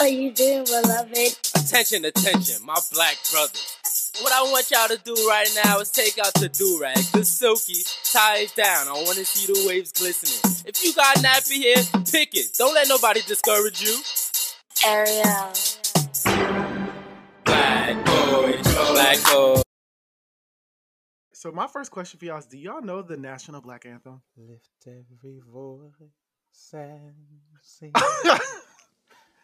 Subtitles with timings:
[0.00, 1.38] are you doing, beloved?
[1.54, 4.12] Attention, attention, my black brothers.
[4.20, 7.82] What I want y'all to do right now is take out the do-rag, the silky,
[8.12, 8.88] tie it down.
[8.88, 10.64] I want to see the waves glistening.
[10.66, 12.54] If you got nappy hair, pick it.
[12.58, 13.96] Don't let nobody discourage you.
[14.86, 15.52] Ariel.
[17.44, 19.62] Black boy, black boy.
[21.32, 24.22] So my first question for y'all is: Do y'all know the national black anthem?
[24.36, 25.92] Lift every voice
[26.72, 27.14] and
[27.62, 27.92] sing.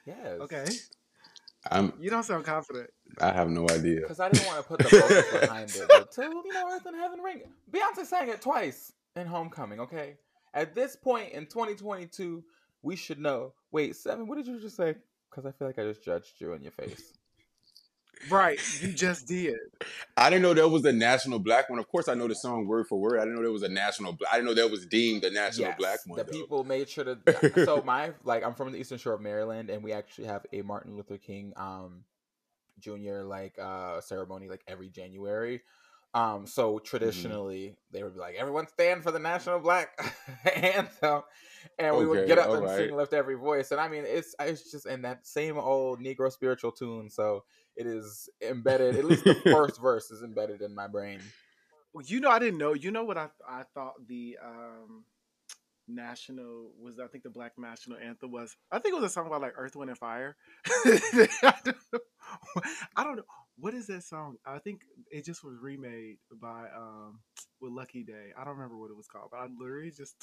[0.04, 0.40] Yes.
[0.40, 0.64] okay,
[1.70, 1.92] I'm.
[2.00, 2.90] you don't sound confident.
[3.20, 4.00] I have no idea.
[4.00, 5.84] Because I didn't want to put the vocals behind it.
[5.88, 7.42] But till you know, Earth and Heaven ring.
[7.70, 9.80] Beyonce sang it twice in Homecoming.
[9.80, 10.16] Okay.
[10.54, 12.44] At this point in 2022,
[12.82, 13.52] we should know.
[13.70, 14.26] Wait, seven.
[14.26, 14.96] What did you just say?
[15.30, 17.14] Because I feel like I just judged you in your face.
[18.28, 19.54] Right, you just did.
[20.16, 21.78] I didn't know there was a national black one.
[21.78, 23.18] Of course, I know the song word for word.
[23.18, 24.12] I didn't know there was a national.
[24.12, 26.18] Bla- I didn't know that was deemed a national Yes, black one.
[26.18, 26.32] The though.
[26.32, 27.18] people made sure to.
[27.64, 30.62] so my like, I'm from the Eastern Shore of Maryland, and we actually have a
[30.62, 32.04] Martin Luther King um
[32.80, 33.22] Jr.
[33.22, 35.62] like uh ceremony like every January.
[36.14, 37.32] Um, so Mm-hmm.
[37.32, 39.98] traditionally they would be like, everyone stand for the national black
[40.56, 41.22] anthem,
[41.78, 42.76] and we would get up and alright.
[42.88, 46.30] sing "Lift Every Voice." And I mean, it's it's just in that same old Negro
[46.30, 47.10] spiritual tune.
[47.10, 47.44] So
[47.76, 48.96] it is embedded.
[48.96, 51.20] At least the first verse is embedded in my brain.
[51.92, 52.74] Well, You know, I didn't know.
[52.74, 55.04] You know what I I thought the um
[55.88, 56.98] national was.
[56.98, 58.56] I think the black national anthem was.
[58.70, 60.36] I think it was a song about like Earth, Wind, and Fire.
[60.66, 61.98] I, don't know.
[62.96, 63.24] I don't know
[63.58, 64.36] what is that song.
[64.46, 67.20] I think it just was remade by um
[67.60, 68.32] with Lucky Daye.
[68.36, 70.16] I don't remember what it was called, but I literally just.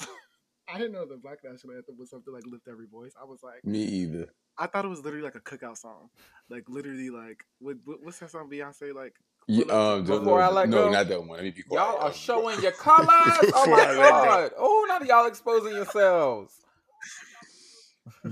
[0.72, 3.42] I didn't know the Black National Anthem was something like "Lift Every Voice." I was
[3.42, 4.28] like, Me either.
[4.58, 6.10] I thought it was literally like a cookout song,
[6.48, 9.14] like literally like what, what what's that song Beyonce like?
[9.48, 11.30] Yeah, Pull um, to- the- Before I the- let no, go, not that one.
[11.30, 11.82] Let me be quiet.
[11.82, 13.08] Y'all are showing your colors.
[13.54, 14.02] Oh my I let go.
[14.24, 14.50] god!
[14.58, 16.54] Oh, now y'all exposing yourselves.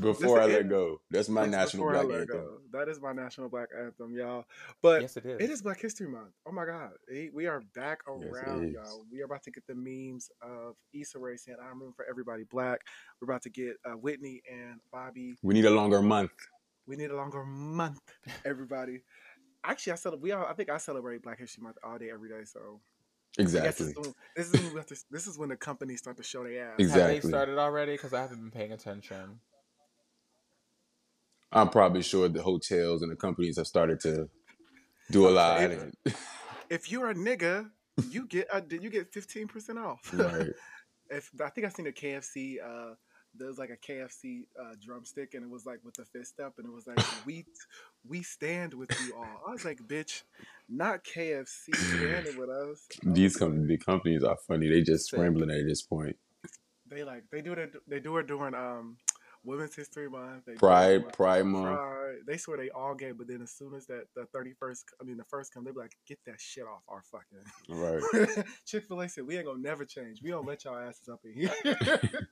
[0.00, 1.00] Before I let go.
[1.10, 2.40] That's my That's national Before I black Let anthem.
[2.40, 2.78] Go.
[2.78, 4.44] That is my national black anthem, y'all.
[4.82, 5.40] But yes, it is.
[5.40, 6.32] it is Black History Month.
[6.46, 6.90] Oh my God,
[7.32, 8.74] we are back around, is.
[8.74, 9.04] y'all.
[9.10, 12.44] We are about to get the memes of Issa Rae saying "I'm room for everybody
[12.44, 12.80] black."
[13.20, 15.36] We're about to get uh, Whitney and Bobby.
[15.42, 16.32] We need a longer month.
[16.86, 18.00] We need a longer month,
[18.44, 19.00] everybody.
[19.64, 20.22] Actually, I celebrate.
[20.22, 22.44] We all, I think I celebrate Black History Month all day, every day.
[22.44, 22.80] So
[23.38, 23.68] Exactly.
[23.70, 26.44] this, is when, this is when to, this is when the companies start to show
[26.44, 26.90] their ass.
[26.90, 27.92] Have they started already?
[27.92, 29.40] Because I haven't been paying attention.
[31.52, 34.28] I'm probably sure the hotels and the companies have started to
[35.10, 35.60] do a lot.
[36.04, 36.34] If-
[36.70, 37.70] If you're a nigga,
[38.10, 40.00] you get a, you get fifteen percent off.
[40.12, 40.48] right.
[41.10, 42.56] if I think I seen a KFC.
[42.62, 42.94] Uh,
[43.34, 46.54] there was like a KFC uh, drumstick, and it was like with the fist up,
[46.58, 47.44] and it was like we
[48.06, 49.42] we stand with you all.
[49.46, 50.22] I was like, bitch,
[50.68, 52.86] not KFC standing with us.
[53.02, 54.68] These com- like- companies are funny.
[54.68, 56.16] They just scrambling at this point.
[56.90, 57.74] they like they do it.
[57.86, 58.96] They do it during um
[59.44, 60.44] Women's History Month.
[60.46, 61.64] They do Pride, Pride Month.
[61.76, 62.16] Pride.
[62.26, 65.04] They swear they all gay, but then as soon as that the thirty first, I
[65.04, 67.38] mean the first come, they be like, get that shit off our fucking.
[67.68, 68.44] Right.
[68.66, 70.22] Chick Fil A said we ain't gonna never change.
[70.22, 71.50] We don't let y'all asses up in here.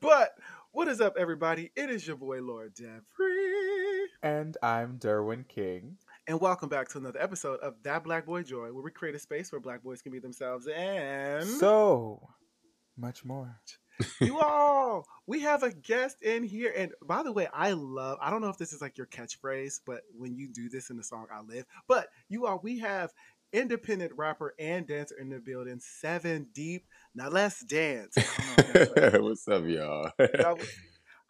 [0.00, 0.30] but
[0.72, 1.70] what is up, everybody?
[1.76, 5.96] It is your boy Lord Jeffrey, And I'm Derwin King.
[6.26, 9.18] and welcome back to another episode of That Black Boy Joy, where we create a
[9.18, 12.28] space where black boys can be themselves and So
[12.96, 13.56] much more.
[14.20, 15.06] You all.
[15.26, 18.18] We have a guest in here, and by the way, I love.
[18.20, 20.96] I don't know if this is like your catchphrase, but when you do this in
[20.96, 23.12] the song "I Live," but you all, we have
[23.52, 26.86] independent rapper and dancer in the building, Seven Deep.
[27.14, 28.16] Now let's dance.
[29.14, 30.10] What's up, y'all?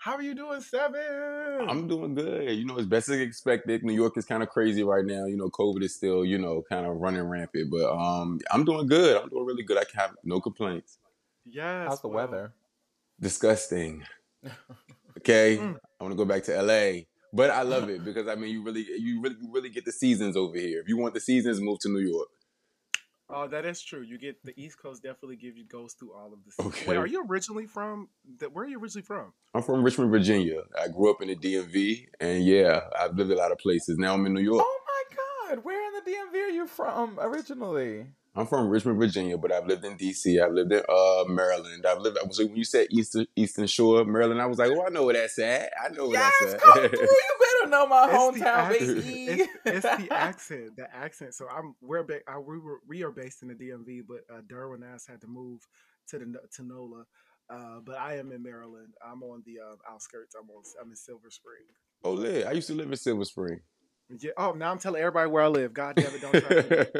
[0.02, 1.68] How are you doing, Seven?
[1.68, 2.50] I'm doing good.
[2.50, 3.84] You know, as best as expected.
[3.84, 5.26] New York is kind of crazy right now.
[5.26, 7.70] You know, COVID is still, you know, kind of running rampant.
[7.70, 9.16] But um, I'm doing good.
[9.22, 9.78] I'm doing really good.
[9.78, 10.98] I can have no complaints.
[11.44, 11.88] Yes.
[11.88, 12.52] How's the well, weather?
[13.20, 14.04] Disgusting.
[15.18, 15.76] Okay, Mm.
[16.00, 17.02] I want to go back to LA,
[17.34, 19.92] but I love it because I mean, you really, you really, you really get the
[19.92, 20.80] seasons over here.
[20.80, 22.28] If you want the seasons, move to New York.
[23.28, 24.00] Oh, that is true.
[24.02, 26.50] You get the East Coast definitely gives you goes through all of the.
[26.50, 26.74] seasons.
[26.74, 26.90] Okay.
[26.90, 28.08] Wait, are you originally from?
[28.38, 29.34] The, where are you originally from?
[29.54, 30.62] I'm from Richmond, Virginia.
[30.82, 33.98] I grew up in the DMV, and yeah, I've lived a lot of places.
[33.98, 34.64] Now I'm in New York.
[34.66, 35.16] Oh my
[35.54, 35.64] God!
[35.64, 38.06] Where in the DMV are you from originally?
[38.34, 40.42] I'm from Richmond, Virginia, but I've lived in DC.
[40.42, 41.84] I've lived in uh Maryland.
[41.86, 42.16] I've lived.
[42.30, 45.14] So when you said Eastern Eastern Shore, Maryland, I was like, oh, I know where
[45.14, 45.70] that's at.
[45.84, 46.90] I know where Yes, that's come at.
[46.90, 47.00] through.
[47.00, 49.04] You better know my It's the hometown, accent.
[49.04, 49.42] baby.
[49.42, 50.76] It's, it's the accent.
[50.76, 51.34] The accent.
[51.34, 54.40] So I'm we're ba- I, we were we are based in the DMV, but uh,
[54.40, 55.60] Derwin Ass had to move
[56.08, 56.24] to the
[56.56, 57.04] to NOLA.
[57.50, 58.94] Uh, but I am in Maryland.
[59.06, 60.34] I'm on the uh, outskirts.
[60.40, 60.62] I'm on.
[60.82, 61.64] I'm in Silver Spring.
[62.02, 62.46] oh, lit.
[62.46, 63.60] I used to live in Silver Spring.
[64.08, 64.32] Yeah.
[64.36, 65.72] Oh, now I'm telling everybody where I live.
[65.72, 66.20] God damn it!
[66.20, 66.32] Don't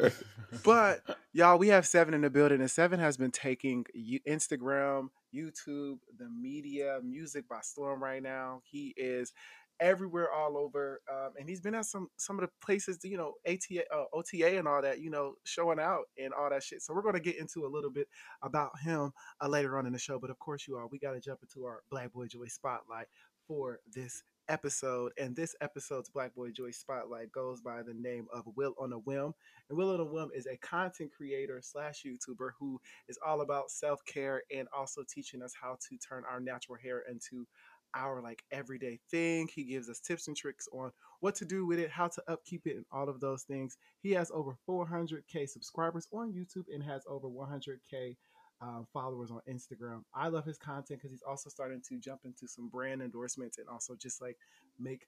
[0.00, 0.10] try.
[0.64, 1.00] But
[1.32, 5.98] y'all, we have Seven in the building, and Seven has been taking you- Instagram, YouTube,
[6.18, 8.60] the media, music by storm right now.
[8.64, 9.32] He is
[9.80, 13.32] everywhere, all over, um, and he's been at some some of the places, you know,
[13.48, 16.82] ATA, uh, OTA, and all that, you know, showing out and all that shit.
[16.82, 18.08] So we're gonna get into a little bit
[18.42, 19.12] about him
[19.42, 20.18] uh, later on in the show.
[20.18, 23.06] But of course, you all, we gotta jump into our Black Boy Joy spotlight
[23.48, 25.12] for this episode.
[25.18, 28.98] And this episode's Black Boy Joy Spotlight goes by the name of Will on a
[28.98, 29.32] Whim.
[29.68, 33.70] And Will on a Whim is a content creator slash YouTuber who is all about
[33.70, 37.46] self care and also teaching us how to turn our natural hair into
[37.94, 39.48] our like everyday thing.
[39.54, 40.90] He gives us tips and tricks on
[41.20, 43.76] what to do with it, how to upkeep it, and all of those things.
[44.00, 48.16] He has over 400k subscribers on YouTube and has over 100k
[48.62, 50.02] uh, followers on Instagram.
[50.14, 53.68] I love his content because he's also starting to jump into some brand endorsements and
[53.68, 54.36] also just like
[54.78, 55.06] make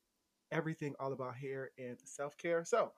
[0.50, 2.64] everything all about hair and self care.
[2.64, 2.92] So,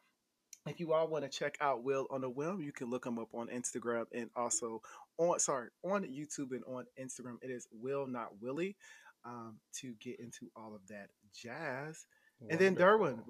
[0.67, 3.19] if you all want to check out Will on a Whim, you can look him
[3.19, 4.81] up on Instagram and also
[5.19, 7.37] on sorry on YouTube and on Instagram.
[7.43, 8.76] It is Will not Willie
[9.25, 12.06] um, to get into all of that jazz.
[12.50, 13.20] And then Derwin,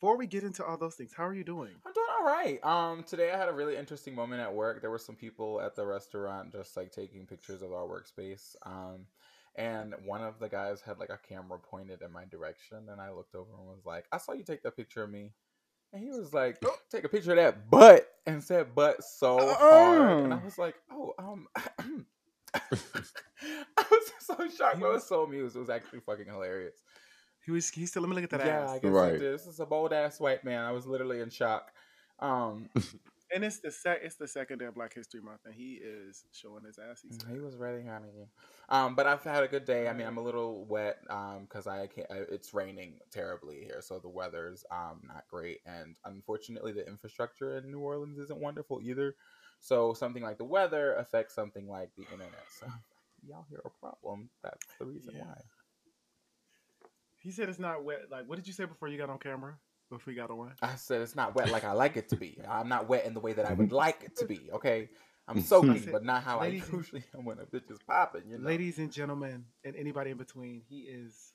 [0.00, 1.72] before we get into all those things, how are you doing?
[1.84, 2.64] I'm doing all right.
[2.64, 4.80] Um, today I had a really interesting moment at work.
[4.80, 8.56] There were some people at the restaurant just like taking pictures of our workspace.
[8.64, 9.04] Um,
[9.56, 13.10] and one of the guys had like a camera pointed in my direction, and I
[13.10, 15.32] looked over and was like, "I saw you take that picture of me."
[15.92, 19.54] And he was like, oh, "Take a picture of that butt," and said "butt" so
[19.54, 21.46] hard, and I was like, "Oh, um."
[22.54, 24.82] I was so shocked.
[24.82, 25.56] I was so amused.
[25.56, 26.76] It was actually fucking hilarious.
[27.50, 27.68] He was.
[27.68, 28.02] He still.
[28.02, 28.70] Let me look at that yeah, ass.
[28.70, 29.10] I guess Right.
[29.10, 29.18] right.
[29.18, 30.64] this is a bold ass white man.
[30.64, 31.72] I was literally in shock.
[32.20, 32.68] Um,
[33.32, 34.00] And it's the sec.
[34.02, 37.00] It's the second day of Black History Month, and he is showing his ass.
[37.00, 38.08] He's he was ready, honey.
[38.68, 39.86] Um, but I've had a good day.
[39.88, 42.08] I mean, I'm a little wet um because I can't.
[42.10, 47.56] I, it's raining terribly here, so the weather's um not great, and unfortunately, the infrastructure
[47.58, 49.14] in New Orleans isn't wonderful either.
[49.60, 52.46] So something like the weather affects something like the internet.
[52.58, 52.66] So
[53.28, 54.28] y'all hear a problem?
[54.42, 55.22] That's the reason Yeah.
[55.24, 55.34] why.
[57.20, 58.06] He said it's not wet.
[58.10, 59.54] Like, what did you say before you got on camera?
[59.90, 60.52] Before you got on?
[60.62, 62.38] I said it's not wet like I like it to be.
[62.48, 64.48] I'm not wet in the way that I would like it to be.
[64.52, 64.88] Okay,
[65.28, 68.22] I'm soaking, said, but not how I usually am when a bitch is popping.
[68.28, 68.46] You know.
[68.46, 71.32] Ladies and gentlemen, and anybody in between, he is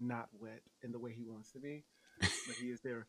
[0.00, 1.84] not wet in the way he wants to be,
[2.20, 3.06] but he is there.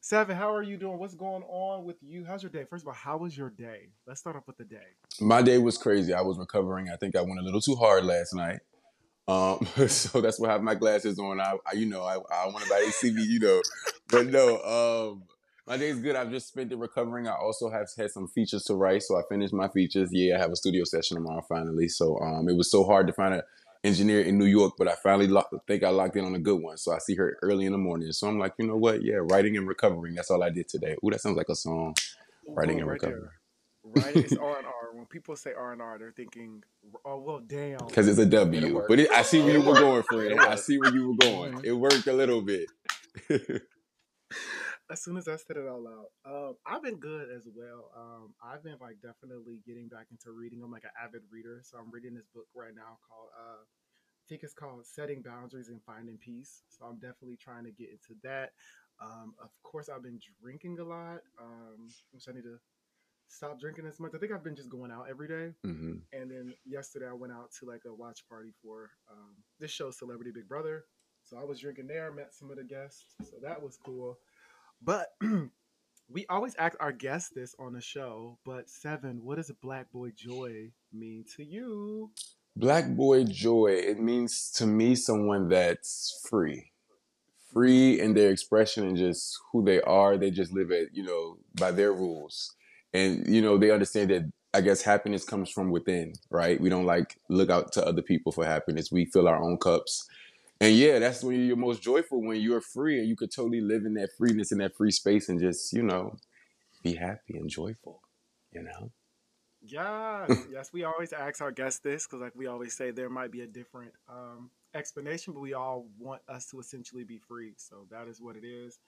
[0.00, 0.98] Seven, how are you doing?
[0.98, 2.24] What's going on with you?
[2.24, 2.64] How's your day?
[2.64, 3.90] First of all, how was your day?
[4.04, 4.78] Let's start off with the day.
[5.20, 6.12] My day was crazy.
[6.12, 6.90] I was recovering.
[6.90, 8.58] I think I went a little too hard last night.
[9.28, 11.40] Um, so that's why I have my glasses on.
[11.40, 13.62] I, I you know, I, I want to see me, you know.
[14.08, 15.24] But no, um,
[15.66, 16.16] my day's good.
[16.16, 17.28] I've just spent it recovering.
[17.28, 20.10] I also have had some features to write, so I finished my features.
[20.12, 21.88] Yeah, I have a studio session tomorrow finally.
[21.88, 23.42] So um, it was so hard to find an
[23.84, 25.28] engineer in New York, but I finally
[25.66, 26.76] think I locked in on a good one.
[26.78, 28.10] So I see her early in the morning.
[28.12, 29.02] So I'm like, you know what?
[29.02, 30.14] Yeah, writing and recovering.
[30.14, 30.96] That's all I did today.
[31.04, 31.94] Ooh, that sounds like a song.
[32.48, 33.28] Writing and right recovering.
[33.84, 34.71] Right, it's R and R.
[34.71, 34.71] When
[35.12, 36.64] people say R and R, they're thinking,
[37.04, 38.74] "Oh well, damn." Because it's a W.
[38.74, 38.88] Work.
[38.88, 40.32] But it, I see where you were going, friend.
[40.32, 41.52] It'll I see where you were going.
[41.54, 41.64] Mhm.
[41.64, 42.68] It worked a little bit.
[44.90, 47.90] as soon as I said it all out um, I've been good as well.
[47.96, 50.62] Um, I've been like definitely getting back into reading.
[50.62, 54.24] I'm like an avid reader, so I'm reading this book right now called uh, I
[54.28, 56.62] think it's called Setting Boundaries and Finding Peace.
[56.68, 58.52] So I'm definitely trying to get into that.
[59.02, 62.58] Um, of course, I've been drinking a lot, um, which I need to
[63.28, 64.12] stop drinking as much.
[64.14, 65.52] I think I've been just going out every day.
[65.64, 69.70] hmm And then yesterday I went out to like a watch party for um, this
[69.70, 70.84] show, Celebrity Big Brother.
[71.24, 73.04] So I was drinking there, met some of the guests.
[73.22, 74.18] So that was cool.
[74.82, 75.08] But
[76.10, 78.38] we always ask our guests this on the show.
[78.44, 82.10] But Seven, what does a Black Boy Joy mean to you?
[82.54, 83.70] Black boy joy.
[83.82, 86.72] It means to me someone that's free,
[87.52, 90.18] free in their expression and just who they are.
[90.18, 92.54] They just live it, you know, by their rules,
[92.92, 94.30] and you know they understand that.
[94.54, 96.60] I guess happiness comes from within, right?
[96.60, 98.92] We don't like look out to other people for happiness.
[98.92, 100.06] We fill our own cups.
[100.60, 103.86] And yeah, that's when you're most joyful when you're free and you could totally live
[103.86, 106.16] in that freeness in that free space and just, you know,
[106.82, 108.00] be happy and joyful,
[108.52, 108.90] you know?
[109.62, 110.72] yeah yes.
[110.72, 113.46] We always ask our guests this because, like we always say, there might be a
[113.46, 117.54] different um, explanation, but we all want us to essentially be free.
[117.56, 118.78] So that is what it is.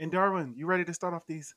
[0.00, 1.54] And Derwin, you ready to start off these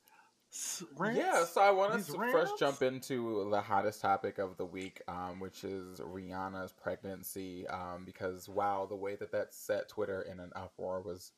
[0.96, 1.18] rants?
[1.18, 2.32] Yeah, so I want us to rants?
[2.32, 7.66] first jump into the hottest topic of the week, um, which is Rihanna's pregnancy.
[7.68, 11.32] Um, because wow, the way that that set Twitter in an uproar was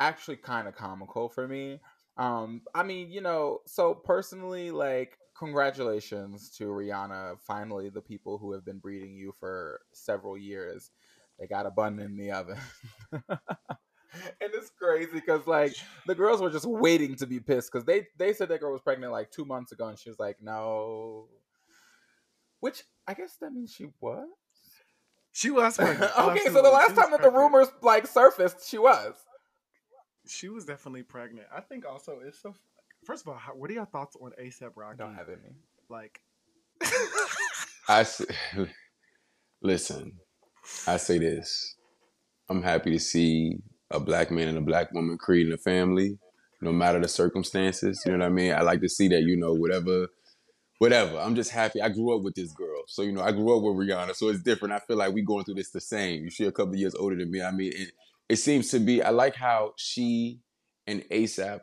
[0.00, 1.80] actually kind of comical for me.
[2.16, 7.40] Um, I mean, you know, so personally, like, congratulations to Rihanna.
[7.40, 10.90] Finally, the people who have been breeding you for several years,
[11.38, 12.58] they got a bun in the oven.
[14.40, 15.74] and it's crazy because like
[16.06, 18.80] the girls were just waiting to be pissed because they they said that girl was
[18.82, 21.28] pregnant like two months ago and she was like no
[22.60, 24.28] which i guess that means she was
[25.32, 26.12] She was pregnant.
[26.18, 29.14] okay so the last She was time that the rumors like surfaced she was
[30.26, 31.48] she was definitely pregnant.
[31.54, 32.54] I think also it's so.
[33.04, 34.98] First of all, how, what are your thoughts on ASAP Rocky?
[34.98, 35.56] Don't have any.
[35.88, 36.20] Like,
[37.88, 38.22] I s-
[39.60, 40.12] listen.
[40.86, 41.74] I say this.
[42.48, 43.58] I'm happy to see
[43.92, 46.18] a black man and a black woman creating a family,
[46.60, 48.02] no matter the circumstances.
[48.04, 48.52] You know what I mean?
[48.52, 49.22] I like to see that.
[49.22, 50.08] You know, whatever,
[50.78, 51.18] whatever.
[51.18, 51.80] I'm just happy.
[51.80, 54.28] I grew up with this girl, so you know, I grew up with Rihanna, so
[54.28, 54.74] it's different.
[54.74, 56.28] I feel like we going through this the same.
[56.30, 57.42] She a couple of years older than me.
[57.42, 57.92] I mean, it,
[58.28, 59.02] it seems to be.
[59.02, 60.40] I like how she
[60.86, 61.60] and ASAP,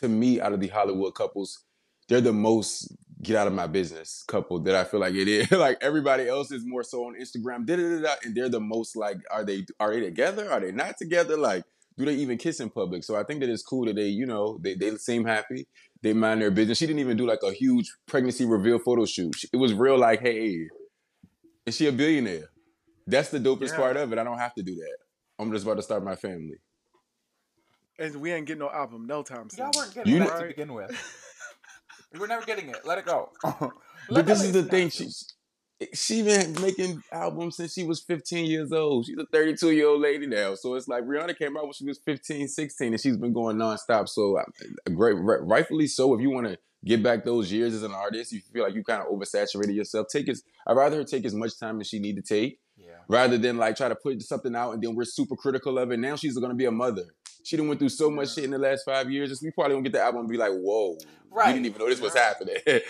[0.00, 1.64] to me, out of the Hollywood couples,
[2.08, 5.50] they're the most get out of my business couple that I feel like it is.
[5.52, 8.60] like everybody else is more so on Instagram, da da da da, and they're the
[8.60, 10.50] most like, are they are they together?
[10.50, 11.36] Are they not together?
[11.36, 11.64] Like,
[11.98, 13.04] do they even kiss in public?
[13.04, 15.66] So I think that it's cool that they, you know, they they seem happy.
[16.02, 16.78] They mind their business.
[16.78, 19.36] She didn't even do like a huge pregnancy reveal photo shoot.
[19.52, 20.68] It was real like, hey,
[21.66, 22.48] is she a billionaire?
[23.06, 23.76] That's the dopest Yeah.
[23.76, 24.18] part of it.
[24.18, 24.96] I don't have to do that.
[25.38, 26.56] I'm just about to start my family.
[27.98, 29.64] and we ain't getting no album no time soon.
[29.64, 30.90] Y'all weren't getting You that know- to begin with.
[32.12, 32.84] We were never getting it.
[32.84, 33.30] Let it go.
[34.08, 34.90] But this is the thing.
[34.90, 35.08] She
[35.94, 39.06] she been making albums since she was 15 years old.
[39.06, 40.54] She's a 32 year old lady now.
[40.54, 43.56] So it's like Rihanna came out when she was 15, 16, and she's been going
[43.56, 44.08] nonstop.
[44.08, 44.44] So uh,
[44.94, 46.12] great, rightfully so.
[46.14, 48.82] If you want to get back those years as an artist, you feel like you
[48.82, 50.08] kind of oversaturated yourself.
[50.10, 52.86] Take as I'd rather her take as much time as she need to take, Yeah.
[53.08, 55.98] rather than like try to put something out and then we're super critical of it.
[55.98, 57.04] Now she's going to be a mother.
[57.42, 59.40] She done went through so much shit in the last five years.
[59.42, 60.98] We probably gonna get the album and be like, "Whoa,
[61.30, 61.48] Right.
[61.48, 62.56] we didn't even know this was happening."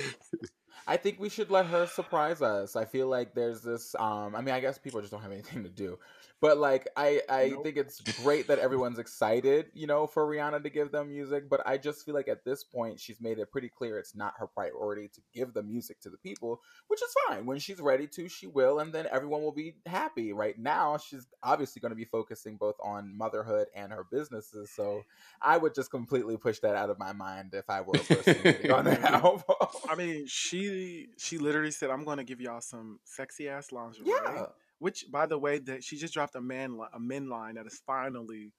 [0.87, 2.75] I think we should let her surprise us.
[2.75, 5.62] I feel like there's this um I mean I guess people just don't have anything
[5.62, 5.99] to do.
[6.41, 7.63] But like I I Nope.
[7.63, 11.61] think it's great that everyone's excited, you know, for Rihanna to give them music, but
[11.67, 14.47] I just feel like at this point she's made it pretty clear it's not her
[14.47, 17.47] priority to give the music to the people, which is fine.
[17.47, 20.33] When she's ready to, she will and then everyone will be happy.
[20.33, 25.03] Right now, she's obviously going to be focusing both on motherhood and her businesses, so
[25.43, 28.55] I would just completely push that out of my mind if I were a person
[28.71, 29.43] on the album.
[29.89, 34.07] I mean, she she literally said, "I'm going to give y'all some sexy ass lingerie."
[34.07, 34.47] yeah.
[34.81, 37.67] Which, by the way, that she just dropped a man li- a men line that
[37.67, 38.53] is finally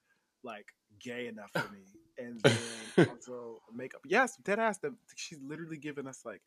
[0.43, 0.67] like
[0.99, 1.81] gay enough for me,
[2.17, 4.01] and then also makeup.
[4.05, 4.77] Yes, dead ass.
[4.77, 6.41] The, she's literally giving us like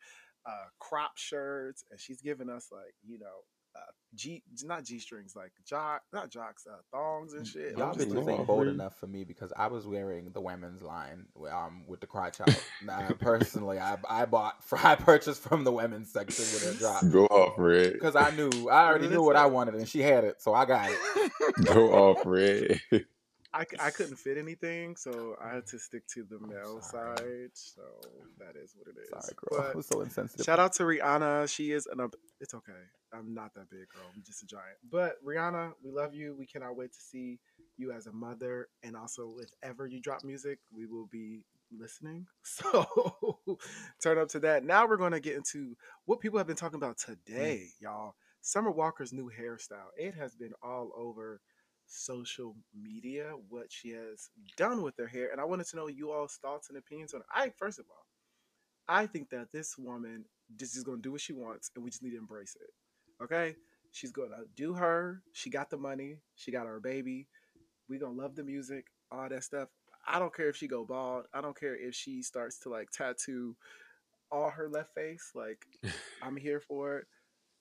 [0.45, 3.43] uh crop shirts, and she's giving us like you know.
[3.75, 3.79] Uh,
[4.15, 7.77] G not G strings like jock not jocks uh, thongs and shit.
[7.77, 11.83] Y'all bitches ain't bold enough for me because I was wearing the women's line um
[11.85, 12.49] with the crotch out.
[12.83, 17.03] nah, personally, I I bought I purchased from the women's section with a drop.
[17.11, 17.93] Go off, Red.
[17.93, 20.65] because I knew I already knew what I wanted and she had it, so I
[20.65, 21.31] got it.
[21.65, 22.79] Go off, Red.
[23.55, 27.51] I, I couldn't fit anything, so I had to stick to the male side.
[27.53, 27.81] So
[28.39, 29.09] that is what it is.
[29.09, 30.45] Sorry, girl, I was so insensitive.
[30.45, 31.49] Shout out to Rihanna.
[31.49, 32.09] She is an.
[32.41, 32.73] It's okay.
[33.13, 34.03] I'm not that big, girl.
[34.13, 34.77] I'm just a giant.
[34.91, 36.35] But Rihanna, we love you.
[36.37, 37.39] We cannot wait to see
[37.77, 42.27] you as a mother, and also if ever you drop music, we will be listening.
[42.43, 43.49] So
[44.01, 44.63] turn up to that.
[44.63, 47.05] Now we're going to get into what people have been talking about mm.
[47.05, 48.15] today, y'all.
[48.41, 49.89] Summer Walker's new hairstyle.
[49.97, 51.41] It has been all over
[51.87, 56.11] social media what she has done with her hair, and I wanted to know you
[56.11, 57.27] all's thoughts and opinions on it.
[57.33, 58.05] I first of all,
[58.87, 60.25] I think that this woman
[60.57, 63.23] just is going to do what she wants, and we just need to embrace it.
[63.23, 63.55] Okay,
[63.91, 65.21] she's going to do her.
[65.33, 66.17] She got the money.
[66.35, 67.27] She got her baby.
[67.89, 69.69] We gonna love the music, all that stuff.
[70.07, 71.25] I don't care if she go bald.
[71.33, 73.55] I don't care if she starts to like tattoo
[74.31, 75.31] all her left face.
[75.35, 75.65] Like
[76.21, 77.07] I'm here for it.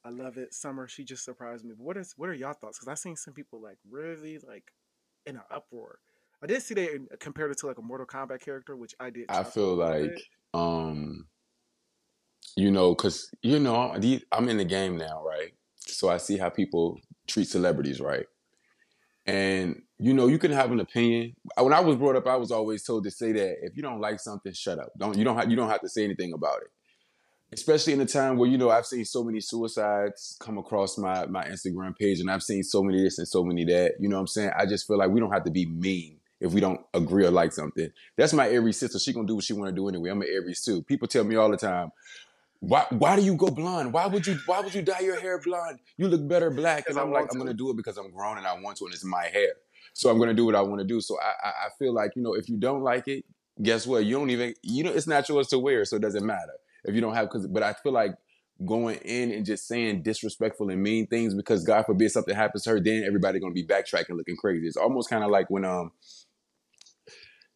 [0.05, 0.53] I love it.
[0.53, 1.73] Summer, she just surprised me.
[1.77, 2.79] But what is what are y'all thoughts?
[2.79, 4.73] Because I seen some people like really like
[5.27, 5.99] in an uproar.
[6.43, 9.27] I did see they compared it to like a Mortal Kombat character, which I did.
[9.31, 10.23] I feel like, bit.
[10.53, 11.27] um,
[12.55, 13.97] you know, cause you know,
[14.31, 15.53] I'm in the game now, right?
[15.87, 18.27] So I see how people treat celebrities, right?
[19.27, 21.35] And you know, you can have an opinion.
[21.59, 24.01] When I was brought up, I was always told to say that if you don't
[24.01, 24.91] like something, shut up.
[24.99, 26.69] Don't you don't have you don't have to say anything about it.
[27.55, 31.27] Especially in a time where you know I've seen so many suicides come across my
[31.27, 33.95] my Instagram page, and I've seen so many this and so many that.
[34.01, 34.51] You know what I'm saying?
[34.59, 37.31] I just feel like we don't have to be mean if we don't agree or
[37.31, 37.91] like something.
[38.17, 38.99] That's my Aries sister.
[38.99, 40.11] She gonna do what she want to do anyway.
[40.11, 40.83] I'm an Aries too.
[40.83, 41.93] People tell me all the time,
[42.61, 43.93] why why do you go blonde?
[43.93, 45.79] Why would you why would you dye your hair blonde?
[45.97, 46.89] You look better black.
[46.89, 48.95] And I'm like, I'm gonna do it because I'm grown and I want to, and
[48.95, 49.53] it's my hair.
[49.93, 51.01] So I'm gonna do what I want to do.
[51.01, 53.25] So I, I I feel like you know if you don't like it,
[53.63, 54.05] guess what?
[54.05, 56.95] You don't even you know it's not yours to wear, so it doesn't matter if
[56.95, 57.27] you don't have.
[57.27, 58.15] Because but I feel like
[58.65, 62.71] going in and just saying disrespectful and mean things because God forbid something happens to
[62.71, 64.67] her, then everybody gonna be backtracking, looking crazy.
[64.67, 65.93] It's almost kind of like when um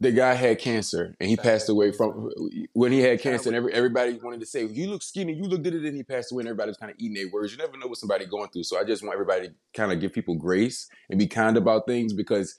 [0.00, 2.30] the guy had cancer and he passed away from
[2.73, 5.62] when he had cancer and every, everybody wanted to say you look skinny you look
[5.62, 7.76] good and he passed away and everybody was kind of eating their words you never
[7.76, 10.37] know what somebody going through so i just want everybody to kind of give people
[10.37, 12.54] grace and be kind about things because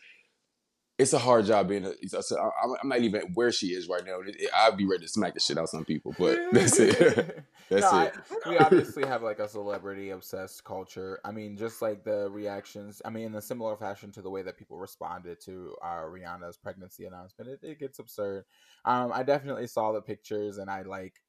[0.99, 1.85] it's a hard job being.
[1.85, 4.19] A, I'm, I'm not even where she is right now.
[4.19, 7.45] It- it- I'd be ready to smack the shit out some people, but that's it.
[7.69, 8.13] That's No, it.
[8.45, 11.19] I- we obviously have like a celebrity obsessed culture.
[11.23, 12.99] I mean, just like the reactions.
[13.05, 16.57] I mean, in a similar fashion to the way that people responded to uh, Rihanna's
[16.57, 18.45] pregnancy announcement, it, it gets absurd.
[18.85, 21.21] Um, I definitely saw the pictures, and I like.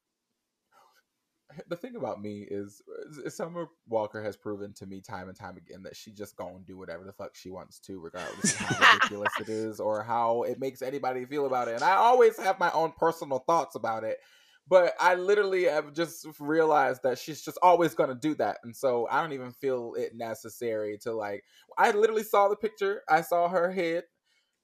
[1.69, 2.83] The thing about me is,
[3.25, 6.61] is Summer Walker has proven to me time and time again that she just gonna
[6.67, 10.43] do whatever the fuck she wants to, regardless of how ridiculous it is or how
[10.43, 11.75] it makes anybody feel about it.
[11.75, 14.19] And I always have my own personal thoughts about it
[14.69, 18.59] but I literally have just realized that she's just always going to do that.
[18.63, 21.43] And so I don't even feel it necessary to like.
[21.77, 24.05] I literally saw the picture, I saw her head,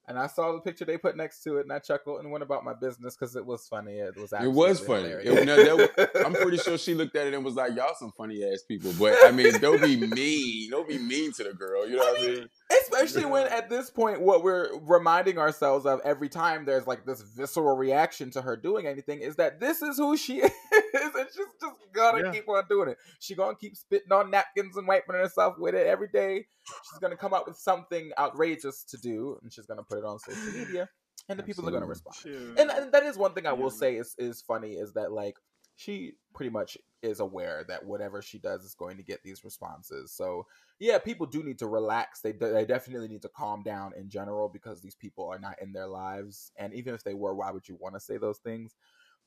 [0.09, 2.43] and I saw the picture they put next to it, and I chuckled and went
[2.43, 3.95] about my business because it was funny.
[3.95, 5.09] It was It was funny.
[5.09, 8.13] It- no, that- I'm pretty sure she looked at it and was like, "Y'all some
[8.17, 10.71] funny ass people." But I mean, don't be mean.
[10.71, 11.89] Don't be mean to the girl.
[11.89, 12.49] You know what I mean?
[12.93, 17.21] Especially when at this point, what we're reminding ourselves of every time there's like this
[17.23, 20.51] visceral reaction to her doing anything is that this is who she is,
[20.95, 22.33] and she's just gonna Yeah.
[22.33, 22.99] keep on doing it.
[23.21, 26.47] She gonna keep spitting on napkins and wiping herself with it every day.
[26.91, 30.19] She's gonna come up with something outrageous to do, and she's gonna put it on
[30.19, 30.89] social media,
[31.29, 32.17] and the people are gonna respond.
[32.59, 35.37] And, and that is one thing I will say is is funny is that like
[35.77, 40.11] she pretty much is aware that whatever she does is going to get these responses.
[40.13, 40.47] So
[40.81, 42.21] yeah, people do need to relax.
[42.21, 45.61] They de- they definitely need to calm down in general because these people are not
[45.63, 48.39] in their lives, and even if they were, why would you want to say those
[48.39, 48.75] things?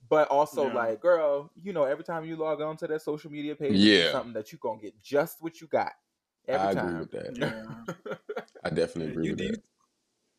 [0.10, 0.74] But also, Yeah.
[0.74, 3.80] like, girl, you know, every time you log on to their social media page, it's
[3.80, 4.12] Yeah.
[4.12, 5.92] something that you're gonna get just what you got
[6.48, 6.86] every I time.
[6.88, 7.38] agree with that.
[7.38, 8.16] Yeah.
[8.64, 9.62] I definitely agree you, with you, that.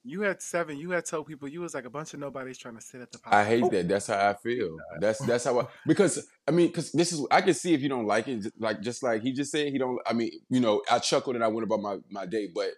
[0.04, 0.78] You had seven.
[0.78, 3.12] You had told people you was like a bunch of nobodies trying to sit at
[3.12, 3.19] the.
[3.25, 3.69] I hate Oh.
[3.69, 3.88] that.
[3.88, 4.76] That's how I feel.
[5.00, 7.88] That's that's how I because I mean because this is I can see if you
[7.88, 10.83] don't like it like just like he just said he don't I mean you know
[10.90, 12.71] I chuckled and I went about my my day but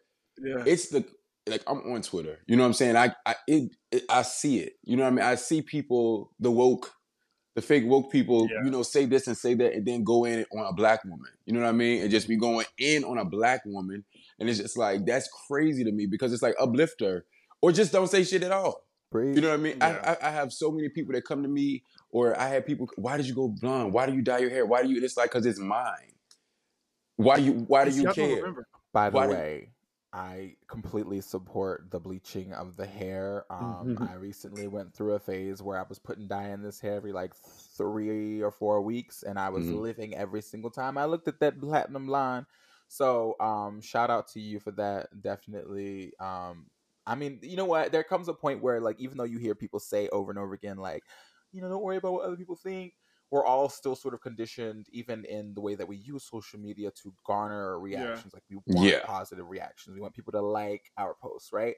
[0.42, 0.64] Yeah.
[0.66, 1.04] it's the
[1.48, 4.58] like I'm on Twitter you know what I'm saying I I it, it I see
[4.60, 6.92] it you know what I mean I see people the woke
[7.54, 8.64] the fake woke people Yeah.
[8.64, 11.30] you know say this and say that and then go in on a black woman
[11.46, 14.04] you know what I mean and just be going in on a black woman
[14.42, 17.24] and it's just like that's crazy to me because it's like uplifter
[17.62, 18.84] or just don't say shit at all.
[19.14, 19.76] You know what I mean?
[19.78, 20.16] Yeah.
[20.22, 22.88] I, I I have so many people that come to me, or I have people.
[22.96, 23.92] Why did you go blonde?
[23.92, 24.64] Why do you dye your hair?
[24.66, 25.04] Why do you?
[25.04, 26.12] It's like because it's mine.
[27.16, 27.52] Why do you?
[27.68, 28.66] Why do It's- you y'all care?
[28.92, 29.68] By the Why do- way,
[30.14, 33.44] I completely support the bleaching of the hair.
[33.50, 34.10] Um, Mhm.
[34.10, 37.12] I recently went through a phase where I was putting dye in this hair every
[37.12, 37.34] like
[37.76, 39.80] three or four weeks, and I was Mhm.
[39.80, 42.46] living every single time I looked at that platinum line.
[42.92, 45.22] So, um, shout out to you for that.
[45.22, 46.12] Definitely.
[46.18, 46.68] Um,
[47.06, 47.90] I mean, you know what?
[47.90, 50.52] There comes a point where, like, even though you hear people say over and over
[50.52, 51.04] again, like,
[51.52, 52.94] you know, don't worry about what other people think
[53.30, 56.90] we're all still sort of conditioned, even in the way that we use social media,
[56.90, 58.34] to garner reactions.
[58.34, 59.06] Like we want Yeah.
[59.06, 59.94] positive reactions.
[59.94, 61.76] We want people to like our posts, right?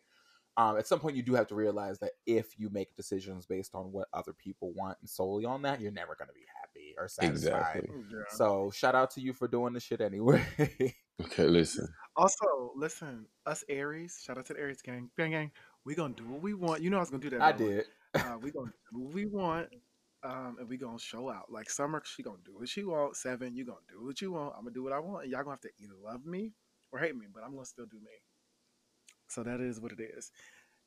[0.56, 3.74] Um, at some point, you do have to realize that if you make decisions based
[3.74, 6.94] on what other people want and solely on that, you're never going to be happy
[6.98, 7.82] or satisfied.
[7.82, 7.96] Exactly.
[8.08, 8.38] Yeah.
[8.38, 10.44] So, shout out to you for doing the shit anyway.
[11.22, 11.88] Okay, listen.
[12.16, 15.50] Also, listen, us Aries, shout out to the Aries gang, gang, gang.
[15.84, 16.82] We gonna do what we want.
[16.82, 17.42] You know I was gonna do that.
[17.42, 17.84] I did.
[18.14, 19.68] Uh, we gonna do what we want,
[20.22, 21.50] um, and we gonna show out.
[21.50, 23.16] Like Summer, she gonna do what she want.
[23.16, 24.54] Seven, you gonna do what you want.
[24.56, 26.52] I'm gonna do what I want, and y'all gonna have to either love me
[26.92, 28.12] or hate me, but I'm gonna still do me.
[29.28, 30.30] So that is what it is.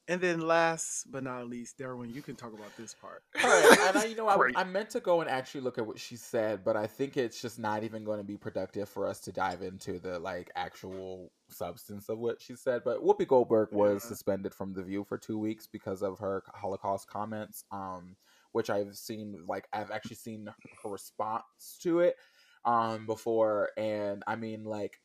[0.09, 3.23] And then last but not least, Derwin, you can talk about this part.
[3.43, 5.85] All right, and I, you know, I, I meant to go and actually look at
[5.85, 9.05] what she said, but I think it's just not even going to be productive for
[9.05, 12.83] us to dive into the like actual substance of what she said.
[12.85, 17.09] But Whoopi Goldberg was suspended from the View for two weeks because of her Holocaust
[17.09, 18.15] comments, um,
[18.53, 20.47] which I've seen like I've actually seen
[20.83, 21.43] her response
[21.81, 22.15] to it
[22.63, 25.01] um before, and I mean like.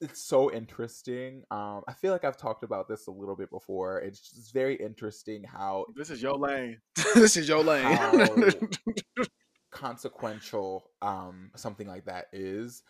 [0.00, 1.42] It's so interesting.
[1.50, 3.98] Um, I feel like I've talked about this a little bit before.
[4.00, 6.78] It's just very interesting how This is your lane.
[7.14, 7.98] this is your lane.
[9.70, 12.82] Consequential um something like that is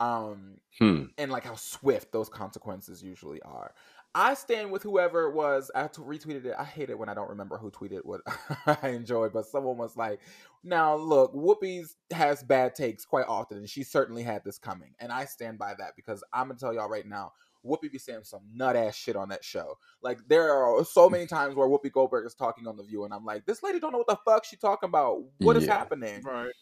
[0.00, 1.04] um Hmm.
[1.16, 3.72] and like how swift those consequences usually are
[4.14, 7.14] i stand with whoever it was i t- retweeted it i hate it when i
[7.14, 8.20] don't remember who tweeted what
[8.82, 10.20] i enjoyed but someone was like
[10.62, 15.12] now look whoopi's has bad takes quite often and she certainly had this coming and
[15.12, 17.32] i stand by that because i'm gonna tell y'all right now
[17.64, 19.78] Whoopi be saying some nut ass shit on that show.
[20.02, 21.12] Like there are so mm.
[21.12, 23.80] many times where Whoopi Goldberg is talking on the View, and I'm like, this lady
[23.80, 25.22] don't know what the fuck she talking about.
[25.38, 25.78] What is Yeah.
[25.78, 26.22] happening?
[26.22, 26.52] right.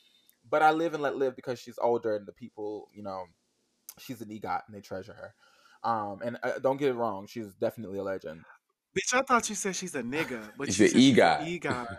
[0.48, 3.24] but I live and let live because she's older and the people, you know,
[3.98, 5.34] she's an EGOT and they treasure her.
[5.84, 8.42] Um, and uh, don't get it wrong, she's definitely a legend.
[8.96, 11.60] Bitch, I thought you said she's a nigga, but She's you an said she's an
[11.60, 11.60] EGOT.
[11.60, 11.96] EGOT.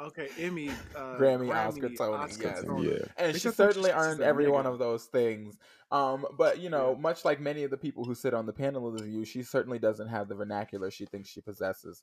[0.00, 2.64] Okay, Emmy, uh, Grammy, Oscar, Tony, Oscar, yes.
[2.64, 2.88] Tony.
[2.88, 2.92] Yeah.
[3.18, 5.56] and Because she certainly she earned said, every one of those things.
[5.92, 7.00] Um, but you know, Yeah.
[7.00, 9.42] much like many of the people who sit on the panel of the view, she
[9.42, 12.02] certainly doesn't have the vernacular she thinks she possesses.